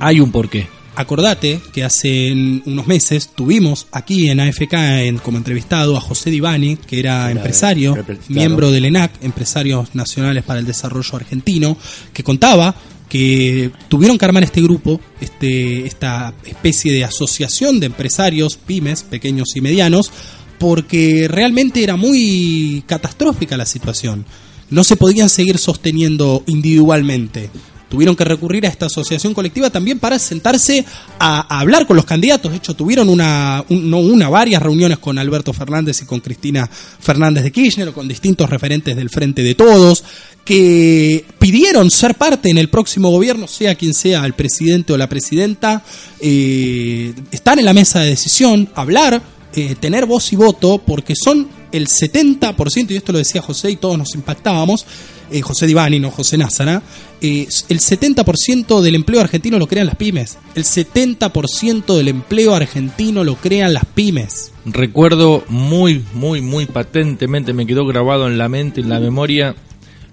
Hay 0.01 0.21
un 0.21 0.31
porqué. 0.31 0.67
Acordate 1.01 1.61
que 1.73 1.85
hace 1.85 2.33
unos 2.67 2.87
meses 2.89 3.29
tuvimos 3.35 3.87
aquí 3.93 4.29
en 4.31 4.41
AFK 4.41 5.05
en- 5.05 5.19
como 5.19 5.39
entrevistado 5.39 5.97
a 5.97 6.01
José 6.01 6.31
Divani, 6.31 6.77
que 6.77 6.99
era 6.99 7.31
empresario, 7.31 7.95
miembro 8.29 8.71
del 8.73 8.85
ENAC, 8.85 9.13
Empresarios 9.23 9.95
Nacionales 9.95 10.43
para 10.43 10.59
el 10.61 10.67
Desarrollo 10.67 11.17
Argentino, 11.17 11.77
que 12.13 12.25
contaba 12.25 12.75
que 13.09 13.71
tuvieron 13.89 14.19
que 14.19 14.25
armar 14.25 14.43
este 14.43 14.61
grupo, 14.61 15.01
este, 15.21 15.87
esta 15.87 16.35
especie 16.45 16.93
de 16.93 17.05
asociación 17.05 17.81
de 17.81 17.87
empresarios, 17.87 18.57
pymes, 18.57 19.03
pequeños 19.05 19.49
y 19.55 19.61
medianos, 19.61 20.11
porque 20.59 21.27
realmente 21.29 21.83
era 21.85 21.95
muy 21.97 22.83
catastrófica 22.87 23.57
la 23.57 23.65
situación. 23.67 24.27
No 24.71 24.83
se 24.85 24.97
podían 24.97 25.29
seguir 25.31 25.57
sosteniendo 25.59 26.43
individualmente. 26.47 27.49
Tuvieron 27.89 28.15
que 28.15 28.25
recurrir 28.25 28.67
a 28.67 28.69
esta 28.69 28.87
asociación 28.87 29.33
colectiva 29.33 29.71
también 29.71 29.99
para 29.99 30.19
sentarse 30.19 30.85
a, 31.19 31.59
hablar 31.61 31.87
con 31.87 31.97
los 31.97 32.05
candidatos. 32.05 32.51
De 32.51 32.59
hecho, 32.59 32.75
tuvieron 32.75 33.09
una, 33.09 33.65
un- 33.71 33.89
no 33.89 33.99
una, 33.99 34.29
varias 34.29 34.63
reuniones 34.63 34.99
con 34.99 35.19
Alberto 35.19 35.53
Fernández 35.55 36.03
y 36.03 36.05
con 36.05 36.21
Cristina 36.21 36.69
Fernández 36.69 37.45
de 37.45 37.53
Kirchner, 37.53 37.89
o 37.89 37.95
con 37.95 38.07
distintos 38.07 38.51
referentes 38.51 38.95
del 38.95 39.09
Frente 39.09 39.43
de 39.43 39.55
Todos, 39.55 40.05
que 40.45 41.25
pidieron 41.39 41.91
ser 41.91 42.15
parte 42.15 42.51
en 42.51 42.59
el 42.59 42.69
próximo 42.69 43.11
gobierno, 43.11 43.47
sea 43.49 43.75
quien 43.75 43.95
sea 43.95 44.25
el 44.27 44.35
presidente 44.35 44.93
o 44.93 44.97
la 44.99 45.09
presidenta, 45.09 45.83
eh, 46.21 47.15
estar 47.31 47.59
en 47.59 47.65
la 47.65 47.73
mesa 47.73 48.01
de 48.01 48.11
decisión, 48.11 48.69
hablar, 48.75 49.21
eh, 49.55 49.75
tener 49.81 50.05
voz 50.07 50.33
y 50.33 50.37
voto, 50.37 50.83
porque 50.87 51.15
son 51.17 51.49
el 51.73 51.87
70%, 51.89 52.91
y 52.93 52.97
esto 52.97 53.13
lo 53.13 53.19
decía 53.19 53.43
José 53.43 53.71
y 53.71 53.77
todos 53.77 53.97
nos 53.99 54.15
impactábamos, 54.15 54.85
eh, 55.31 55.43
José 55.43 55.67
Divani, 55.67 55.99
no 55.99 56.11
José 56.11 56.39
Názara, 56.39 56.83
eh, 57.21 57.47
el 57.69 57.81
70% 57.81 58.81
del 58.81 58.95
empleo 58.95 59.21
argentino 59.21 59.59
lo 59.59 59.67
crean 59.67 59.87
las 59.87 59.97
pymes. 59.97 60.39
El 60.55 60.65
70% 60.65 61.97
del 61.97 62.09
empleo 62.09 62.55
argentino 62.55 63.25
lo 63.25 63.37
crean 63.37 63.75
las 63.75 63.85
pymes. 63.85 64.53
Recuerdo 64.65 65.45
muy, 65.49 66.05
muy, 66.15 66.41
muy 66.41 66.67
patentemente, 66.67 67.53
me 67.53 67.67
quedó 67.67 67.87
grabado 67.87 68.27
en 68.27 68.39
la 68.39 68.49
mente, 68.49 68.81
en 68.81 68.89
la 68.89 69.01
memoria, 69.01 69.55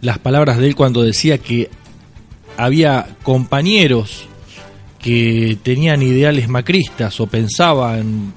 las 0.01 0.19
palabras 0.19 0.57
de 0.57 0.67
él 0.67 0.75
cuando 0.75 1.03
decía 1.03 1.37
que 1.37 1.69
había 2.57 3.15
compañeros 3.23 4.27
que 4.99 5.57
tenían 5.61 6.01
ideales 6.01 6.47
macristas 6.47 7.19
o 7.19 7.27
pensaban 7.27 8.33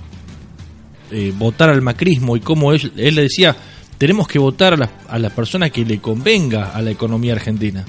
eh, 1.11 1.33
votar 1.35 1.71
al 1.71 1.81
macrismo 1.81 2.37
y 2.37 2.41
como 2.41 2.73
él, 2.73 2.93
él 2.97 3.15
le 3.15 3.23
decía, 3.23 3.57
tenemos 3.99 4.29
que 4.29 4.39
votar 4.39 4.75
a 4.75 4.77
la, 4.77 4.91
a 5.09 5.19
la 5.19 5.31
persona 5.31 5.71
que 5.71 5.85
le 5.85 5.99
convenga 5.99 6.71
a 6.71 6.81
la 6.81 6.91
economía 6.91 7.35
argentina. 7.35 7.85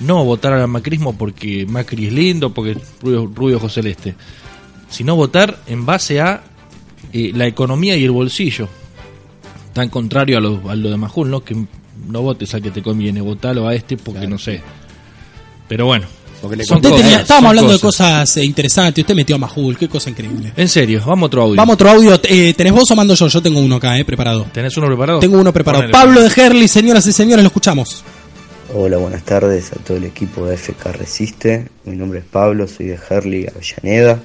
No 0.00 0.24
votar 0.24 0.52
al 0.52 0.68
macrismo 0.68 1.16
porque 1.16 1.66
Macri 1.66 2.06
es 2.06 2.12
lindo, 2.12 2.54
porque 2.54 2.72
es 2.72 2.78
rubio, 3.02 3.26
rubio 3.26 3.56
ojo 3.56 3.68
celeste, 3.68 4.14
sino 4.88 5.16
votar 5.16 5.58
en 5.66 5.84
base 5.84 6.20
a 6.20 6.42
eh, 7.12 7.32
la 7.34 7.46
economía 7.46 7.96
y 7.96 8.04
el 8.04 8.10
bolsillo. 8.10 8.68
Tan 9.72 9.88
contrario 9.88 10.38
a 10.38 10.40
lo, 10.40 10.70
a 10.70 10.74
lo 10.74 10.90
de 10.90 10.96
Majul, 10.96 11.30
¿no? 11.30 11.42
Que 11.42 11.56
no 12.08 12.22
votes 12.22 12.54
al 12.54 12.62
que 12.62 12.70
te 12.70 12.82
conviene, 12.82 13.20
votalo 13.20 13.66
a 13.66 13.74
este 13.74 13.96
porque 13.96 14.26
no 14.26 14.38
sé. 14.38 14.62
Pero 15.68 15.86
bueno. 15.86 16.06
Son 16.40 16.80
cosas, 16.80 16.96
tenía- 16.96 17.12
son 17.12 17.20
estábamos 17.22 17.48
hablando 17.50 17.72
de 17.72 17.78
cosas. 17.78 18.20
cosas 18.30 18.36
eh, 18.38 18.44
interesantes. 18.44 19.02
Usted 19.02 19.14
metió 19.14 19.36
a 19.36 19.38
Majul, 19.38 19.76
qué 19.76 19.88
cosa 19.88 20.10
increíble. 20.10 20.52
En 20.56 20.68
serio, 20.68 21.02
vamos 21.06 21.24
a 21.24 21.26
otro 21.26 21.42
audio. 21.42 21.56
Vamos 21.56 21.72
a 21.72 21.74
otro 21.74 21.90
audio. 21.90 22.20
Eh, 22.24 22.54
¿Tenés 22.56 22.72
vos 22.72 22.90
o 22.90 22.96
mando 22.96 23.14
yo? 23.14 23.28
Yo 23.28 23.42
tengo 23.42 23.60
uno 23.60 23.76
acá, 23.76 23.98
eh, 23.98 24.04
preparado. 24.04 24.46
¿Tenés 24.52 24.76
uno 24.76 24.86
preparado? 24.86 25.20
Tengo 25.20 25.38
uno 25.38 25.52
preparado. 25.52 25.82
Ponele. 25.82 25.92
Pablo 25.92 26.22
de 26.22 26.30
Herli, 26.34 26.68
señoras 26.68 27.06
y 27.06 27.12
señores, 27.12 27.42
lo 27.42 27.48
escuchamos. 27.48 28.02
Hola, 28.74 28.98
buenas 28.98 29.24
tardes 29.24 29.72
a 29.72 29.76
todo 29.76 29.96
el 29.96 30.04
equipo 30.04 30.46
de 30.46 30.56
FK 30.56 30.92
Resiste. 30.92 31.68
Mi 31.84 31.96
nombre 31.96 32.20
es 32.20 32.24
Pablo, 32.24 32.68
soy 32.68 32.86
de 32.86 32.98
Herli, 33.10 33.46
Avellaneda. 33.46 34.20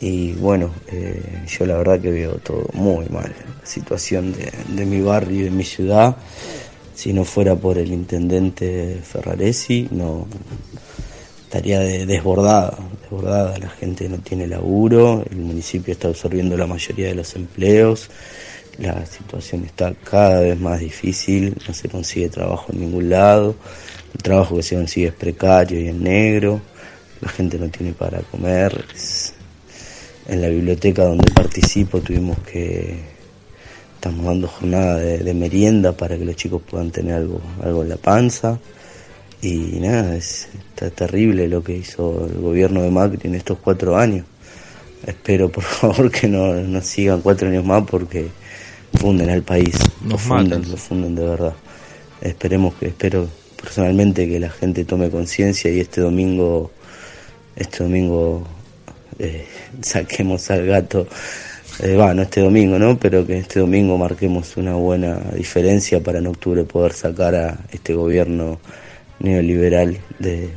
Y 0.00 0.32
bueno, 0.32 0.70
eh, 0.92 1.42
yo 1.48 1.64
la 1.64 1.76
verdad 1.78 1.98
que 1.98 2.10
veo 2.10 2.32
todo 2.34 2.68
muy 2.74 3.06
mal. 3.08 3.32
La 3.60 3.66
situación 3.66 4.32
de, 4.34 4.52
de 4.68 4.84
mi 4.84 5.00
barrio 5.00 5.40
y 5.40 5.42
de 5.44 5.50
mi 5.50 5.64
ciudad. 5.64 6.14
Si 6.94 7.12
no 7.14 7.24
fuera 7.24 7.56
por 7.56 7.78
el 7.78 7.90
intendente 7.92 9.00
Ferraresi, 9.02 9.88
no 9.90 10.26
estaría 11.54 11.78
de- 11.78 12.04
desbordada, 12.04 12.76
desbordada. 13.00 13.56
La 13.58 13.68
gente 13.70 14.08
no 14.08 14.18
tiene 14.18 14.48
laburo, 14.48 15.24
el 15.30 15.36
municipio 15.36 15.92
está 15.92 16.08
absorbiendo 16.08 16.56
la 16.56 16.66
mayoría 16.66 17.06
de 17.06 17.14
los 17.14 17.36
empleos. 17.36 18.10
La 18.78 19.06
situación 19.06 19.64
está 19.64 19.94
cada 19.94 20.40
vez 20.40 20.58
más 20.58 20.80
difícil, 20.80 21.56
no 21.68 21.72
se 21.72 21.88
consigue 21.88 22.28
trabajo 22.28 22.72
en 22.72 22.80
ningún 22.80 23.08
lado, 23.08 23.54
el 24.14 24.20
trabajo 24.20 24.56
que 24.56 24.64
se 24.64 24.74
consigue 24.74 25.06
es 25.06 25.12
precario 25.12 25.80
y 25.80 25.86
en 25.86 26.02
negro, 26.02 26.60
la 27.20 27.28
gente 27.28 27.56
no 27.56 27.68
tiene 27.68 27.92
para 27.92 28.18
comer. 28.22 28.84
En 30.26 30.42
la 30.42 30.48
biblioteca 30.48 31.04
donde 31.04 31.30
participo 31.30 32.00
tuvimos 32.00 32.36
que, 32.38 32.98
estamos 33.94 34.26
dando 34.26 34.48
jornada 34.48 34.96
de, 34.96 35.18
de 35.18 35.34
merienda 35.34 35.92
para 35.92 36.18
que 36.18 36.24
los 36.24 36.34
chicos 36.34 36.62
puedan 36.68 36.90
tener 36.90 37.14
algo, 37.14 37.40
algo 37.62 37.84
en 37.84 37.90
la 37.90 37.96
panza. 37.96 38.58
Y 39.44 39.78
nada, 39.78 40.16
es, 40.16 40.48
está 40.70 40.88
terrible 40.88 41.46
lo 41.48 41.62
que 41.62 41.76
hizo 41.76 42.26
el 42.32 42.40
gobierno 42.40 42.80
de 42.80 42.90
Macri 42.90 43.28
en 43.28 43.34
estos 43.34 43.58
cuatro 43.58 43.94
años. 43.94 44.24
Espero 45.06 45.50
por 45.50 45.62
favor 45.64 46.10
que 46.10 46.28
no, 46.28 46.54
no 46.54 46.80
sigan 46.80 47.20
cuatro 47.20 47.48
años 47.48 47.62
más 47.62 47.84
porque 47.84 48.28
funden 48.98 49.28
al 49.28 49.42
país. 49.42 49.76
lo 50.02 50.12
Nos 50.12 50.22
funden, 50.22 50.60
matan. 50.60 50.70
lo 50.70 50.76
funden 50.78 51.14
de 51.14 51.26
verdad. 51.26 51.52
Esperemos 52.22 52.72
que, 52.76 52.86
espero 52.86 53.28
personalmente 53.60 54.26
que 54.26 54.40
la 54.40 54.48
gente 54.48 54.86
tome 54.86 55.10
conciencia 55.10 55.70
y 55.70 55.78
este 55.78 56.00
domingo, 56.00 56.70
este 57.54 57.84
domingo 57.84 58.48
eh, 59.18 59.46
saquemos 59.82 60.50
al 60.50 60.64
gato, 60.64 61.06
eh, 61.82 61.96
va, 61.96 62.14
no 62.14 62.22
este 62.22 62.40
domingo, 62.40 62.78
¿no? 62.78 62.98
Pero 62.98 63.26
que 63.26 63.36
este 63.36 63.60
domingo 63.60 63.98
marquemos 63.98 64.56
una 64.56 64.72
buena 64.72 65.18
diferencia 65.36 66.02
para 66.02 66.20
en 66.20 66.28
octubre 66.28 66.64
poder 66.64 66.94
sacar 66.94 67.34
a 67.34 67.58
este 67.70 67.92
gobierno 67.92 68.58
neoliberal 69.20 69.98
de, 70.18 70.50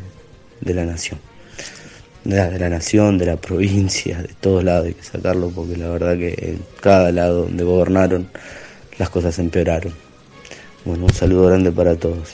de 0.62 0.74
la 0.74 0.86
nación. 0.86 1.20
De 2.24 2.36
la, 2.36 2.50
de 2.50 2.60
la 2.60 2.70
nación, 2.70 3.18
de 3.18 3.26
la 3.26 3.38
provincia, 3.38 4.22
de 4.22 4.34
todos 4.42 4.64
lados 4.64 4.88
hay 4.88 4.94
que 4.94 5.04
sacarlo 5.04 5.50
porque 5.50 5.78
la 5.78 5.88
verdad 5.90 6.18
que 6.18 6.34
en 6.38 6.60
cada 6.82 7.12
lado 7.12 7.44
donde 7.44 7.64
gobernaron 7.64 8.30
las 8.98 9.10
cosas 9.10 9.40
empeoraron. 9.40 9.94
Bueno, 10.84 11.06
un 11.06 11.14
saludo 11.14 11.48
grande 11.48 11.72
para 11.72 11.96
todos. 11.96 12.30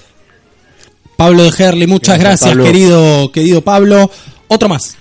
Pablo 1.16 1.44
de 1.44 1.52
Herli, 1.58 1.86
muchas 1.88 2.20
Gracias, 2.20 2.42
gracias, 2.42 2.50
Pablo. 2.50 2.64
querido, 2.64 3.32
querido 3.32 3.62
Pablo. 3.62 4.10
Otro 4.48 4.68
más. 4.68 4.98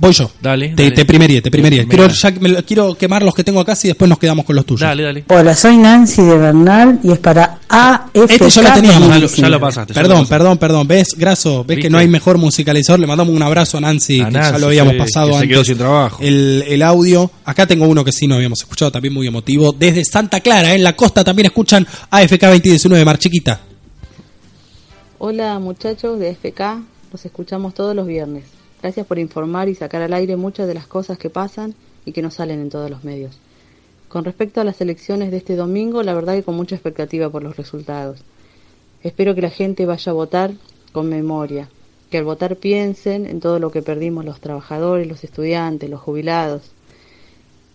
Voy 0.00 0.12
yo. 0.14 0.30
Dale. 0.40 0.70
Te, 0.70 0.84
dale. 0.84 0.94
te 0.96 1.04
primería, 1.04 1.42
te 1.42 1.50
primería. 1.50 1.82
Me- 1.82 1.88
Quiero, 1.88 2.08
ya, 2.08 2.30
me 2.40 2.62
quiero 2.62 2.94
quemar 2.94 3.22
los 3.22 3.34
que 3.34 3.44
tengo 3.44 3.60
acá 3.60 3.76
y 3.82 3.88
después 3.88 4.08
nos 4.08 4.18
quedamos 4.18 4.46
con 4.46 4.56
los 4.56 4.64
tuyos. 4.64 4.80
Dale, 4.80 5.02
dale. 5.02 5.24
Hola, 5.28 5.54
soy 5.54 5.76
Nancy 5.76 6.22
de 6.22 6.38
Bernal 6.38 7.00
y 7.04 7.12
es 7.12 7.18
para 7.18 7.58
AFK. 7.68 8.10
Este 8.14 8.48
ya 8.48 8.62
lo 8.62 8.72
teníamos. 8.72 9.08
Ya 9.10 9.18
lo- 9.18 9.26
ya 9.28 9.48
lo 9.50 9.60
pasaste, 9.60 9.92
lo 9.92 9.94
Perdón, 10.00 10.12
pasaste. 10.20 10.34
perdón, 10.34 10.58
perdón. 10.58 10.88
¿Ves, 10.88 11.08
Graso? 11.18 11.64
¿Ves 11.64 11.80
que 11.80 11.90
no 11.90 11.98
hay 11.98 12.08
mejor 12.08 12.38
musicalizador? 12.38 12.98
Le 12.98 13.06
mandamos 13.06 13.34
un 13.34 13.42
abrazo 13.42 13.76
a 13.76 13.82
Nancy, 13.82 14.22
A 14.22 14.28
que 14.28 14.32
ya 14.32 14.58
lo 14.58 14.68
habíamos 14.68 14.94
sí, 14.94 14.98
pasado 15.00 15.26
que 15.26 15.32
se 15.34 15.36
antes. 15.40 15.48
quedó 15.50 15.64
sin 15.64 15.76
trabajo. 15.76 16.16
El, 16.22 16.64
el 16.66 16.82
audio. 16.82 17.30
Acá 17.44 17.66
tengo 17.66 17.86
uno 17.86 18.02
que 18.02 18.12
sí 18.12 18.26
no 18.26 18.36
habíamos 18.36 18.60
escuchado, 18.60 18.90
también 18.90 19.12
muy 19.12 19.26
emotivo. 19.26 19.74
Desde 19.78 20.02
Santa 20.06 20.40
Clara, 20.40 20.72
en 20.74 20.82
la 20.82 20.96
costa, 20.96 21.22
también 21.22 21.44
escuchan 21.46 21.86
AFK 22.10 22.40
2019, 22.46 23.04
Mar 23.04 23.18
Chiquita. 23.18 23.60
Hola 25.18 25.58
muchachos 25.58 26.18
de 26.18 26.30
FK, 26.34 26.80
los 27.12 27.24
escuchamos 27.26 27.74
todos 27.74 27.94
los 27.94 28.06
viernes. 28.06 28.44
Gracias 28.80 29.06
por 29.06 29.18
informar 29.18 29.68
y 29.68 29.74
sacar 29.74 30.00
al 30.00 30.14
aire 30.14 30.36
muchas 30.36 30.66
de 30.66 30.72
las 30.74 30.86
cosas 30.86 31.18
que 31.18 31.28
pasan 31.28 31.74
y 32.06 32.12
que 32.12 32.22
no 32.22 32.30
salen 32.30 32.60
en 32.60 32.70
todos 32.70 32.90
los 32.90 33.04
medios. 33.04 33.38
Con 34.08 34.24
respecto 34.24 34.60
a 34.60 34.64
las 34.64 34.80
elecciones 34.80 35.30
de 35.30 35.36
este 35.36 35.54
domingo, 35.54 36.02
la 36.02 36.14
verdad 36.14 36.34
que 36.34 36.42
con 36.42 36.56
mucha 36.56 36.76
expectativa 36.76 37.28
por 37.28 37.42
los 37.42 37.56
resultados. 37.56 38.20
Espero 39.02 39.34
que 39.34 39.42
la 39.42 39.50
gente 39.50 39.84
vaya 39.84 40.10
a 40.10 40.14
votar 40.14 40.52
con 40.92 41.08
memoria, 41.08 41.68
que 42.10 42.18
al 42.18 42.24
votar 42.24 42.56
piensen 42.56 43.26
en 43.26 43.40
todo 43.40 43.58
lo 43.58 43.70
que 43.70 43.82
perdimos 43.82 44.24
los 44.24 44.40
trabajadores, 44.40 45.06
los 45.06 45.24
estudiantes, 45.24 45.90
los 45.90 46.00
jubilados. 46.00 46.72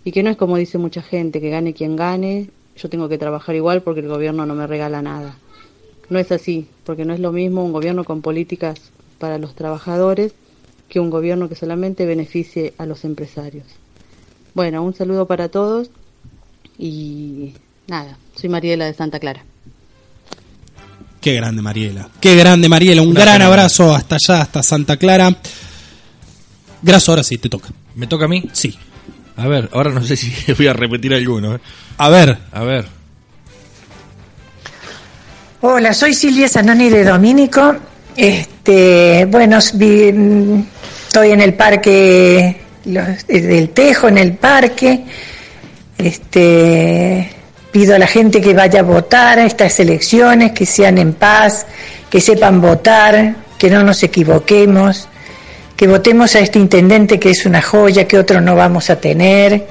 Y 0.03 0.11
que 0.11 0.23
no 0.23 0.31
es 0.31 0.37
como 0.37 0.57
dice 0.57 0.79
mucha 0.79 1.03
gente, 1.03 1.39
que 1.39 1.51
gane 1.51 1.73
quien 1.73 1.95
gane, 1.95 2.49
yo 2.75 2.89
tengo 2.89 3.07
que 3.09 3.17
trabajar 3.19 3.55
igual 3.55 3.81
porque 3.81 4.01
el 4.01 4.07
gobierno 4.07 4.45
no 4.45 4.55
me 4.55 4.67
regala 4.67 5.03
nada. 5.03 5.37
No 6.09 6.17
es 6.19 6.31
así, 6.31 6.67
porque 6.83 7.05
no 7.05 7.13
es 7.13 7.19
lo 7.19 7.31
mismo 7.31 7.63
un 7.63 7.73
gobierno 7.73 8.03
con 8.03 8.21
políticas 8.21 8.81
para 9.19 9.37
los 9.37 9.55
trabajadores 9.55 10.33
que 10.95 11.01
un 11.01 11.09
gobierno 11.09 11.49
que 11.49 11.55
solamente 11.55 12.05
beneficie 12.05 12.73
a 12.77 12.85
los 12.85 13.03
empresarios. 13.03 13.65
Bueno, 14.53 14.81
un 14.81 14.95
saludo 14.95 15.27
para 15.27 15.49
todos 15.49 15.89
y 16.79 17.51
nada, 17.87 18.17
soy 18.33 18.47
Mariela 18.49 18.85
de 18.85 18.93
Santa 18.93 19.19
Clara. 19.19 19.43
Qué 21.19 21.33
grande 21.33 21.61
Mariela. 21.61 22.07
Qué 22.21 22.37
grande 22.37 22.69
Mariela. 22.69 23.01
Un 23.01 23.13
gran 23.13 23.41
abrazo 23.41 23.93
hasta 23.93 24.15
allá, 24.15 24.43
hasta 24.43 24.63
Santa 24.63 24.95
Clara. 24.95 25.35
Graso, 26.81 27.11
ahora 27.11 27.23
sí, 27.25 27.37
te 27.39 27.49
toca. 27.49 27.67
¿Me 27.95 28.07
toca 28.07 28.23
a 28.23 28.29
mí? 28.29 28.45
Sí. 28.53 28.73
A 29.35 29.49
ver, 29.49 29.69
ahora 29.73 29.89
no 29.91 30.01
sé 30.01 30.15
si 30.15 30.31
voy 30.57 30.67
a 30.67 30.71
repetir 30.73 31.13
alguno. 31.13 31.55
¿eh? 31.55 31.59
A 31.97 32.07
ver. 32.07 32.37
A 32.53 32.63
ver. 32.63 32.85
Hola, 35.59 35.93
soy 35.93 36.13
Silvia 36.13 36.47
Zanoni 36.47 36.87
de 36.87 37.03
Domínico. 37.03 37.75
Este, 38.15 39.25
bueno, 39.25 39.59
vi- 39.73 40.63
estoy 41.15 41.31
en 41.31 41.39
el 41.39 41.53
parque 41.53 42.57
los- 42.83 43.25
del 43.27 43.69
Tejo, 43.69 44.09
en 44.09 44.17
el 44.17 44.33
parque. 44.33 45.05
Este, 45.97 47.29
pido 47.71 47.95
a 47.95 47.99
la 47.99 48.05
gente 48.07 48.41
que 48.41 48.53
vaya 48.53 48.81
a 48.81 48.83
votar 48.83 49.39
a 49.39 49.45
estas 49.45 49.79
elecciones, 49.79 50.51
que 50.51 50.65
sean 50.65 50.97
en 50.97 51.13
paz, 51.13 51.65
que 52.09 52.19
sepan 52.19 52.59
votar, 52.59 53.33
que 53.57 53.69
no 53.69 53.81
nos 53.81 54.03
equivoquemos, 54.03 55.07
que 55.77 55.87
votemos 55.87 56.35
a 56.35 56.39
este 56.39 56.59
intendente 56.59 57.17
que 57.17 57.29
es 57.29 57.45
una 57.45 57.61
joya, 57.61 58.05
que 58.05 58.17
otro 58.19 58.41
no 58.41 58.57
vamos 58.57 58.89
a 58.89 58.97
tener, 58.99 59.65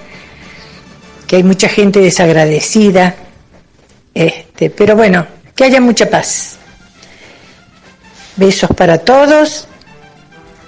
que 1.26 1.36
hay 1.36 1.42
mucha 1.42 1.68
gente 1.68 2.00
desagradecida. 2.00 3.16
Este, 4.14 4.70
pero 4.70 4.96
bueno, 4.96 5.26
que 5.54 5.64
haya 5.64 5.82
mucha 5.82 6.08
paz. 6.08 6.56
Besos 8.36 8.70
para 8.74 8.96
todos 8.96 9.68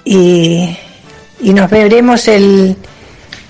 y, 0.07 0.77
y 1.41 1.53
nos 1.53 1.69
veremos 1.69 2.27
el, 2.27 2.75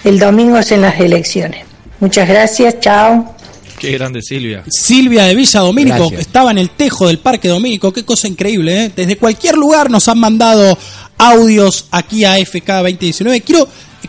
el 0.03 0.19
domingo 0.19 0.57
en 0.69 0.81
las 0.81 0.99
elecciones. 0.99 1.65
Muchas 1.99 2.27
gracias, 2.27 2.79
chao. 2.79 3.35
Qué 3.79 3.91
grande 3.91 4.21
Silvia. 4.23 4.63
Silvia 4.67 5.25
de 5.25 5.35
Villa 5.35 5.59
Domínico 5.59 5.97
Gracias. 6.09 6.21
estaba 6.21 6.49
en 6.49 6.57
el 6.57 6.71
tejo 6.71 7.07
del 7.07 7.19
Parque 7.19 7.47
Domínico. 7.47 7.93
Qué 7.93 8.03
cosa 8.03 8.27
increíble, 8.27 8.85
¿eh? 8.85 8.91
Desde 8.95 9.17
cualquier 9.17 9.55
lugar 9.55 9.91
nos 9.91 10.07
han 10.07 10.17
mandado 10.19 10.77
audios 11.17 11.85
aquí 11.91 12.25
a 12.25 12.37
FK 12.43 12.67
2019. 12.67 13.41
Quiero, 13.41 13.67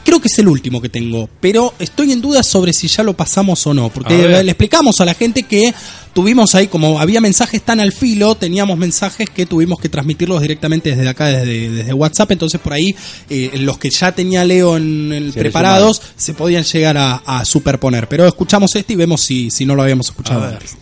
creo 0.08 0.20
que 0.20 0.28
es 0.28 0.38
el 0.38 0.48
último 0.48 0.80
que 0.80 0.88
tengo, 0.88 1.28
pero 1.38 1.74
estoy 1.78 2.12
en 2.12 2.22
duda 2.22 2.42
sobre 2.42 2.72
si 2.72 2.88
ya 2.88 3.02
lo 3.02 3.12
pasamos 3.12 3.66
o 3.66 3.74
no. 3.74 3.90
Porque 3.90 4.26
le 4.26 4.40
explicamos 4.40 4.98
a 5.02 5.04
la 5.04 5.12
gente 5.12 5.42
que 5.42 5.74
tuvimos 6.14 6.54
ahí, 6.54 6.66
como 6.66 6.98
había 6.98 7.20
mensajes 7.20 7.60
tan 7.60 7.78
al 7.78 7.92
filo, 7.92 8.34
teníamos 8.34 8.78
mensajes 8.78 9.28
que 9.28 9.44
tuvimos 9.44 9.78
que 9.78 9.90
transmitirlos 9.90 10.40
directamente 10.40 10.96
desde 10.96 11.06
acá, 11.06 11.26
desde, 11.26 11.68
desde 11.70 11.92
WhatsApp. 11.92 12.30
Entonces 12.30 12.58
por 12.58 12.72
ahí 12.72 12.96
eh, 13.28 13.50
los 13.58 13.76
que 13.76 13.90
ya 13.90 14.12
tenía 14.12 14.46
Leo 14.46 14.78
en, 14.78 15.12
en 15.12 15.30
Se 15.30 15.40
preparados 15.40 16.00
se 16.16 16.32
podían 16.32 16.64
llegar 16.64 16.96
a, 16.96 17.16
a 17.26 17.44
superponer. 17.44 18.08
Pero 18.08 18.26
escuchamos 18.26 18.74
este 18.76 18.94
y 18.94 18.96
vemos 18.96 19.20
si, 19.20 19.50
si 19.50 19.66
no 19.66 19.74
lo 19.74 19.82
habíamos 19.82 20.06
escuchado 20.06 20.42
antes. 20.42 20.78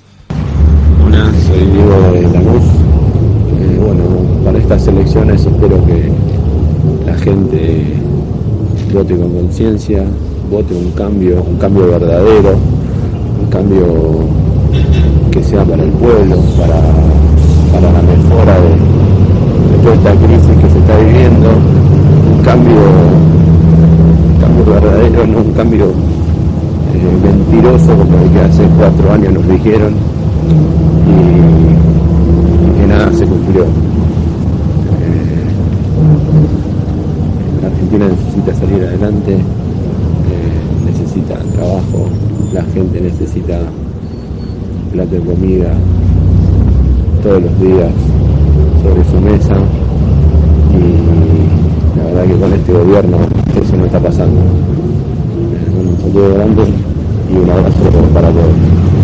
Hola, 1.05 1.33
soy 1.49 1.67
Diego 1.67 2.12
de 2.12 2.23
Lanús. 2.23 2.65
Eh, 3.59 3.79
bueno, 3.81 4.45
para 4.45 4.57
estas 4.57 4.87
elecciones 4.87 5.41
espero 5.41 5.85
que 5.85 6.12
la 7.05 7.19
gente 7.19 7.97
vote 8.92 9.16
con 9.16 9.31
conciencia, 9.31 10.05
vote 10.51 10.75
un 10.75 10.90
cambio, 10.92 11.42
un 11.42 11.57
cambio 11.57 11.87
verdadero, 11.88 12.55
un 13.42 13.46
cambio 13.51 13.85
que 15.31 15.42
sea 15.42 15.64
para 15.64 15.83
el 15.83 15.90
pueblo, 15.90 16.37
para, 16.59 16.81
para 17.72 17.92
la 17.92 18.03
mejora 18.03 18.55
de, 18.61 18.77
toda 19.83 19.94
esta 19.94 20.12
crisis 20.14 20.57
que 20.61 20.70
se 20.70 20.79
está 20.79 20.99
viviendo, 20.99 21.49
un 22.37 22.42
cambio, 22.42 22.77
cambio 24.40 24.64
verdadero, 24.75 25.27
no 25.27 25.38
un 25.38 25.53
cambio 25.53 25.87
eh, 25.87 27.27
mentiroso 27.27 27.96
como 27.96 28.18
el 28.25 28.31
que 28.31 28.40
hace 28.40 28.62
cuatro 28.79 29.12
años 29.12 29.33
nos 29.35 29.49
dijeron 29.49 29.94
y, 31.07 31.11
y 32.64 32.81
que 32.81 32.87
nada 32.87 33.12
se 33.12 33.27
cumplió. 33.27 33.64
Necesita 37.98 38.54
salir 38.54 38.85
adelante, 38.85 39.32
eh, 39.32 39.40
necesita 40.85 41.35
trabajo, 41.54 42.09
la 42.52 42.62
gente 42.74 43.00
necesita 43.00 43.59
plato 44.92 45.14
de 45.14 45.20
comida 45.20 45.72
todos 47.22 47.42
los 47.42 47.61
días 47.61 47.92
sobre 48.82 49.04
su 49.04 49.20
mesa 49.20 49.54
y 50.72 51.98
la 51.98 52.04
verdad 52.04 52.24
que 52.24 52.40
con 52.40 52.52
este 52.52 52.72
gobierno 52.72 53.18
eso 53.61 53.76
no 53.76 53.85
está 53.87 54.00
pasando. 54.00 54.40
Un 54.40 55.98
saludo 56.00 56.35
grande 56.35 56.62
y 57.32 57.37
un 57.37 57.50
abrazo 57.50 57.78
para 58.12 58.30
todos. 58.30 58.95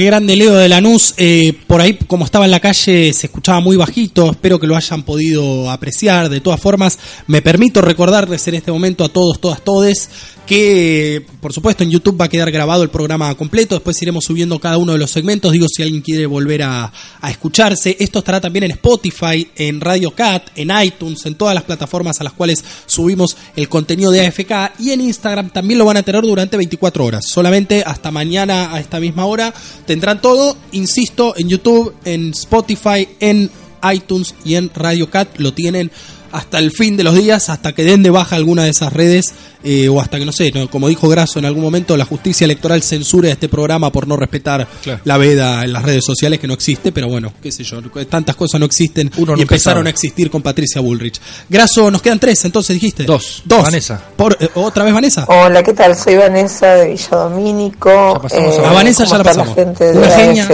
Qué 0.00 0.06
grande 0.06 0.34
Leo 0.34 0.54
de 0.54 0.66
Lanús. 0.66 1.12
Eh, 1.18 1.52
por 1.66 1.82
ahí, 1.82 1.92
como 2.06 2.24
estaba 2.24 2.46
en 2.46 2.50
la 2.50 2.58
calle, 2.58 3.12
se 3.12 3.26
escuchaba 3.26 3.60
muy 3.60 3.76
bajito. 3.76 4.30
Espero 4.30 4.58
que 4.58 4.66
lo 4.66 4.74
hayan 4.74 5.02
podido 5.02 5.70
apreciar. 5.70 6.30
De 6.30 6.40
todas 6.40 6.58
formas, 6.58 6.98
me 7.26 7.42
permito 7.42 7.82
recordarles 7.82 8.48
en 8.48 8.54
este 8.54 8.72
momento 8.72 9.04
a 9.04 9.10
todos, 9.10 9.38
todas, 9.42 9.62
todes 9.62 10.08
que, 10.50 11.24
por 11.40 11.52
supuesto, 11.52 11.84
en 11.84 11.92
YouTube 11.92 12.20
va 12.20 12.24
a 12.24 12.28
quedar 12.28 12.50
grabado 12.50 12.82
el 12.82 12.90
programa 12.90 13.32
completo. 13.36 13.76
Después 13.76 14.02
iremos 14.02 14.24
subiendo 14.24 14.58
cada 14.58 14.78
uno 14.78 14.90
de 14.90 14.98
los 14.98 15.08
segmentos. 15.08 15.52
Digo, 15.52 15.68
si 15.68 15.84
alguien 15.84 16.02
quiere 16.02 16.26
volver 16.26 16.64
a, 16.64 16.92
escucharse. 17.30 17.96
Esto 18.00 18.18
estará 18.18 18.40
también 18.40 18.64
en 18.64 18.72
Spotify, 18.72 19.48
en 19.54 19.80
Radio 19.80 20.10
Cat, 20.10 20.48
en 20.56 20.72
iTunes, 20.82 21.24
en 21.26 21.36
todas 21.36 21.54
las 21.54 21.62
plataformas 21.62 22.20
a 22.20 22.24
las 22.24 22.32
cuales 22.32 22.64
subimos 22.86 23.36
el 23.54 23.68
contenido 23.68 24.10
de 24.10 24.26
AFK. 24.26 24.72
Y 24.80 24.90
en 24.90 25.02
Instagram 25.02 25.50
también 25.50 25.78
lo 25.78 25.84
van 25.84 25.98
a 25.98 26.02
tener 26.02 26.22
durante 26.22 26.56
24 26.56 27.04
horas. 27.04 27.26
Solamente 27.28 27.84
hasta 27.86 28.10
mañana 28.10 28.74
a 28.74 28.80
esta 28.80 28.98
misma 28.98 29.26
hora 29.26 29.54
tendrán 29.86 30.20
todo. 30.20 30.56
Insisto, 30.72 31.32
en 31.36 31.48
YouTube, 31.48 31.94
en 32.04 32.30
Spotify, 32.30 33.06
en 33.20 33.48
iTunes 33.92 34.34
y 34.44 34.54
en 34.56 34.70
Radio 34.74 35.10
Cat 35.10 35.28
lo 35.38 35.52
tienen 35.54 35.90
hasta 36.32 36.60
el 36.60 36.70
fin 36.70 36.96
de 36.96 37.02
los 37.02 37.16
días, 37.16 37.50
hasta 37.50 37.72
que 37.72 37.82
den 37.82 38.04
de 38.04 38.10
baja 38.10 38.36
alguna 38.36 38.62
de 38.62 38.70
esas 38.70 38.92
redes, 38.92 39.34
eh, 39.64 39.88
o 39.88 40.00
hasta 40.00 40.16
que, 40.16 40.24
no 40.24 40.30
sé, 40.30 40.52
no, 40.54 40.70
como 40.70 40.86
dijo 40.86 41.08
Grasso 41.08 41.40
en 41.40 41.44
algún 41.44 41.60
momento, 41.64 41.96
la 41.96 42.04
justicia 42.04 42.44
electoral 42.44 42.84
censure 42.84 43.32
este 43.32 43.48
programa 43.48 43.90
por 43.90 44.06
no 44.06 44.16
respetar 44.16 44.64
Claro. 44.80 45.00
la 45.04 45.16
veda 45.16 45.64
en 45.64 45.72
las 45.72 45.82
redes 45.82 46.04
sociales, 46.04 46.38
que 46.38 46.46
no 46.46 46.54
existe, 46.54 46.92
pero 46.92 47.08
bueno, 47.08 47.32
qué 47.42 47.50
sé 47.50 47.64
yo, 47.64 47.80
tantas 48.08 48.36
cosas 48.36 48.60
no 48.60 48.66
existen 48.66 49.10
Uno 49.16 49.36
y 49.36 49.42
empezaron 49.42 49.80
sabe. 49.80 49.88
a 49.88 49.90
existir 49.90 50.30
con 50.30 50.40
Patricia 50.40 50.80
Bullrich. 50.80 51.20
Grasso, 51.48 51.90
nos 51.90 52.00
quedan 52.00 52.20
tres, 52.20 52.44
entonces 52.44 52.74
dijiste. 52.74 53.02
Dos. 53.02 53.42
Dos. 53.44 53.64
Vanessa. 53.64 54.00
Por, 54.14 54.36
eh, 54.38 54.48
¿Otra 54.54 54.84
vez 54.84 54.94
Vanessa? 54.94 55.24
Hola, 55.26 55.64
¿qué 55.64 55.72
tal? 55.72 55.96
Soy 55.96 56.14
Vanessa 56.14 56.76
de 56.76 56.90
Villadomínico. 56.90 58.20
pasamos 58.22 58.56
a- 58.56 58.70
A 58.70 58.72
Vanessa 58.72 59.02
ya 59.02 59.08
¿cómo 59.10 59.18
la 59.18 59.24
pasamos. 59.24 59.54
gente 59.56 59.84
de 59.92 59.98
Una 59.98 60.10
genia. 60.10 60.46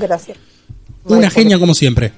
Gracias. 0.00 0.38
Una 1.04 1.28
genia 1.30 1.58
como 1.58 1.74
siempre. 1.74 2.12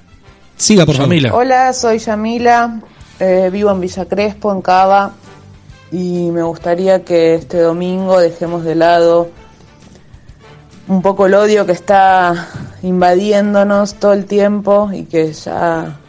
Siga, 0.63 0.85
por 0.85 0.95
favor. 0.95 1.13
Hola, 1.33 1.73
soy 1.73 1.97
Yamila, 1.99 2.79
eh, 3.19 3.49
vivo 3.51 3.69
en 3.71 3.81
Villa 3.81 4.05
Crespo, 4.05 4.49
en 4.49 4.61
Cava, 4.61 5.11
y 5.91 6.31
me 6.31 6.41
gustaría 6.41 7.03
que 7.03 7.35
este 7.35 7.59
domingo 7.59 8.17
dejemos 8.17 8.63
de 8.63 8.73
lado 8.73 9.29
un 10.87 11.01
poco 11.01 11.25
el 11.25 11.33
odio 11.33 11.65
que 11.65 11.73
está 11.73 12.47
invadiéndonos 12.81 13.95
todo 13.95 14.13
el 14.13 14.23
tiempo 14.23 14.89
y 14.93 15.03
que 15.03 15.33
ya 15.33 15.99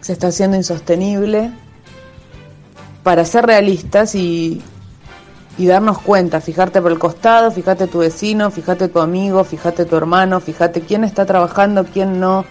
se 0.00 0.14
está 0.14 0.28
haciendo 0.28 0.56
insostenible 0.56 1.52
para 3.02 3.26
ser 3.26 3.44
realistas 3.44 4.14
y, 4.14 4.62
y 5.58 5.66
darnos 5.66 5.98
cuenta, 5.98 6.40
fijarte 6.40 6.80
por 6.80 6.92
el 6.92 6.98
costado, 6.98 7.50
fíjate 7.50 7.88
tu 7.88 7.98
vecino, 7.98 8.50
fíjate 8.50 8.88
tu 8.88 9.00
amigo, 9.00 9.44
fíjate 9.44 9.84
tu 9.84 9.96
hermano, 9.96 10.40
fíjate 10.40 10.80
quién 10.80 11.04
está 11.04 11.26
trabajando, 11.26 11.84
quién 11.84 12.18
no. 12.18 12.46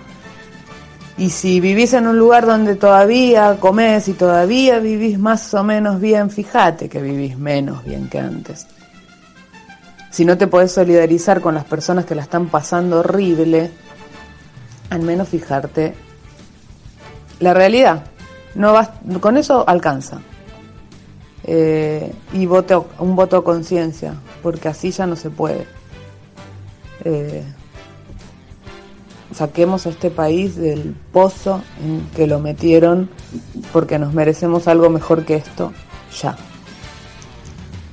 Y 1.19 1.32
si 1.32 1.60
vivís 1.60 1.91
en 1.91 2.08
un 2.08 2.17
lugar 2.17 2.45
donde 2.45 2.75
todavía 2.75 3.58
comés 3.60 4.08
y 4.08 4.13
todavía 4.13 4.79
vivís 4.79 5.19
más 5.19 5.53
o 5.53 5.65
menos 5.65 5.99
bien, 5.99 6.29
fíjate 6.29 6.88
que 6.88 7.01
vivís 7.01 7.38
menos 7.38 7.84
bien 7.84 8.08
que 8.08 8.19
antes. 8.19 8.67
Si 10.12 10.23
no 10.23 10.38
te 10.38 10.47
podés 10.47 10.71
solidarizar 10.71 11.41
con 11.41 11.55
las 11.55 11.65
personas 11.65 12.05
que 12.05 12.15
la 12.15 12.21
están 12.21 12.47
pasando 12.47 12.99
horrible, 13.01 13.69
al 14.89 15.01
menos 15.01 15.27
fijarte 15.27 15.93
la 17.41 17.53
realidad. 17.53 18.05
No 18.55 18.73
con 19.19 19.36
eso 19.36 19.67
alcanza. 19.67 20.21
Eh, 21.43 22.13
y 22.32 22.45
voto, 22.45 22.88
un 22.97 23.17
voto 23.17 23.43
conciencia, 23.43 24.13
porque 24.41 24.69
así 24.69 24.91
ya 24.91 25.05
no 25.05 25.17
se 25.17 25.29
puede. 25.29 25.67
Eh, 27.03 27.43
saquemos 29.34 29.86
a 29.86 29.89
este 29.89 30.10
país 30.10 30.56
del 30.56 30.96
pozo 31.12 31.62
en 31.84 32.02
que 32.15 32.28
lo 32.28 32.39
metieron, 32.39 33.10
porque 33.72 34.00
nos 34.00 34.13
merecemos 34.13 34.68
algo 34.68 34.89
mejor 34.89 35.26
que 35.26 35.36
esto, 35.36 35.72
ya. 36.22 36.38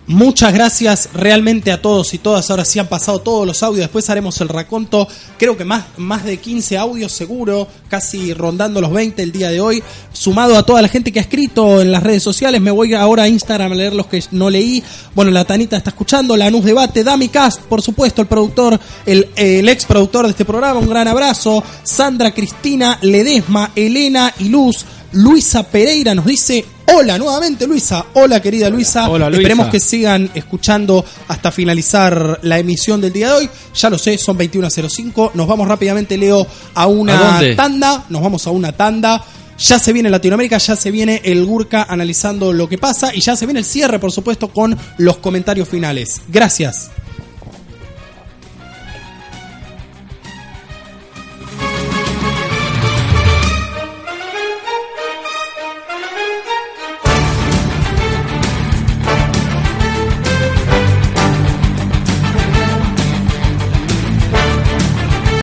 Muchas 0.08 0.54
gracias 0.54 1.08
realmente 1.14 1.72
a 1.72 1.82
todos 1.82 2.14
y 2.14 2.18
todas. 2.18 2.48
Ahora 2.48 2.64
sí 2.64 2.78
han 2.78 2.86
pasado 2.86 3.18
todos 3.18 3.44
los 3.44 3.64
audios. 3.64 3.80
Después 3.80 4.08
haremos 4.08 4.40
el 4.40 4.48
raconto. 4.48 5.08
Creo 5.36 5.56
que 5.56 5.64
más, 5.64 5.84
más 5.96 6.24
de 6.24 6.36
15 6.36 6.78
audios 6.78 7.10
seguro, 7.10 7.66
casi 7.88 8.32
rondando 8.32 8.80
los 8.80 8.92
20 8.92 9.20
el 9.20 9.32
día 9.32 9.50
de 9.50 9.60
hoy. 9.60 9.82
Sumado 10.12 10.56
a 10.56 10.62
toda 10.62 10.80
la 10.80 10.88
gente 10.88 11.10
que 11.10 11.18
ha 11.18 11.22
escrito 11.22 11.82
en 11.82 11.90
las 11.90 12.04
redes 12.04 12.22
sociales. 12.22 12.60
Me 12.60 12.70
voy 12.70 12.94
ahora 12.94 13.24
a 13.24 13.28
Instagram 13.28 13.72
a 13.72 13.74
leer 13.74 13.94
los 13.94 14.06
que 14.06 14.22
no 14.30 14.48
leí. 14.48 14.80
Bueno, 15.12 15.32
la 15.32 15.44
Tanita 15.44 15.76
está 15.76 15.90
escuchando. 15.90 16.36
Lanús 16.36 16.64
Debate. 16.64 17.02
Dami 17.02 17.28
Cast, 17.28 17.62
por 17.62 17.82
supuesto, 17.82 18.22
el 18.22 18.28
productor, 18.28 18.78
el, 19.06 19.30
el 19.34 19.68
ex 19.68 19.86
productor 19.86 20.26
de 20.26 20.30
este 20.30 20.44
programa. 20.44 20.78
Un 20.78 20.88
gran 20.88 21.08
abrazo. 21.08 21.64
Sandra 21.82 22.32
Cristina 22.32 22.96
Ledesma, 23.02 23.72
Elena 23.74 24.32
y 24.38 24.50
Luz. 24.50 24.84
Luisa 25.10 25.64
Pereira 25.64 26.14
nos 26.14 26.26
dice 26.26 26.64
hola 26.86 27.18
nuevamente 27.18 27.66
Luisa. 27.66 28.06
Hola 28.14 28.40
querida 28.40 28.70
Luisa. 28.70 29.08
Hola, 29.08 29.26
Luisa. 29.26 29.42
Esperemos 29.42 29.68
que 29.68 29.80
sigan 29.80 30.30
escuchando 30.34 31.04
hasta 31.28 31.52
finalizar 31.52 32.40
la 32.42 32.58
emisión 32.58 33.00
del 33.00 33.12
día 33.12 33.28
de 33.28 33.34
hoy. 33.34 33.50
Ya 33.74 33.90
lo 33.90 33.98
sé, 33.98 34.18
son 34.18 34.38
21.05. 34.38 35.32
Nos 35.34 35.46
vamos 35.46 35.68
rápidamente, 35.68 36.16
Leo, 36.16 36.46
a 36.74 36.82
¿A 36.82 36.86
una 36.86 37.40
tanda. 37.56 38.04
Nos 38.08 38.22
vamos 38.22 38.46
a 38.46 38.50
una 38.50 38.72
tanda. 38.72 39.22
Ya 39.58 39.78
se 39.78 39.92
viene 39.92 40.10
Latinoamérica, 40.10 40.58
ya 40.58 40.76
se 40.76 40.90
viene 40.90 41.22
el 41.24 41.44
Gurka 41.46 41.86
analizando 41.88 42.52
lo 42.52 42.68
que 42.68 42.76
pasa 42.76 43.14
y 43.14 43.20
ya 43.20 43.36
se 43.36 43.46
viene 43.46 43.60
el 43.60 43.64
cierre, 43.64 43.98
por 43.98 44.12
supuesto, 44.12 44.48
con 44.48 44.76
los 44.98 45.16
comentarios 45.16 45.68
finales. 45.68 46.20
Gracias. 46.28 46.90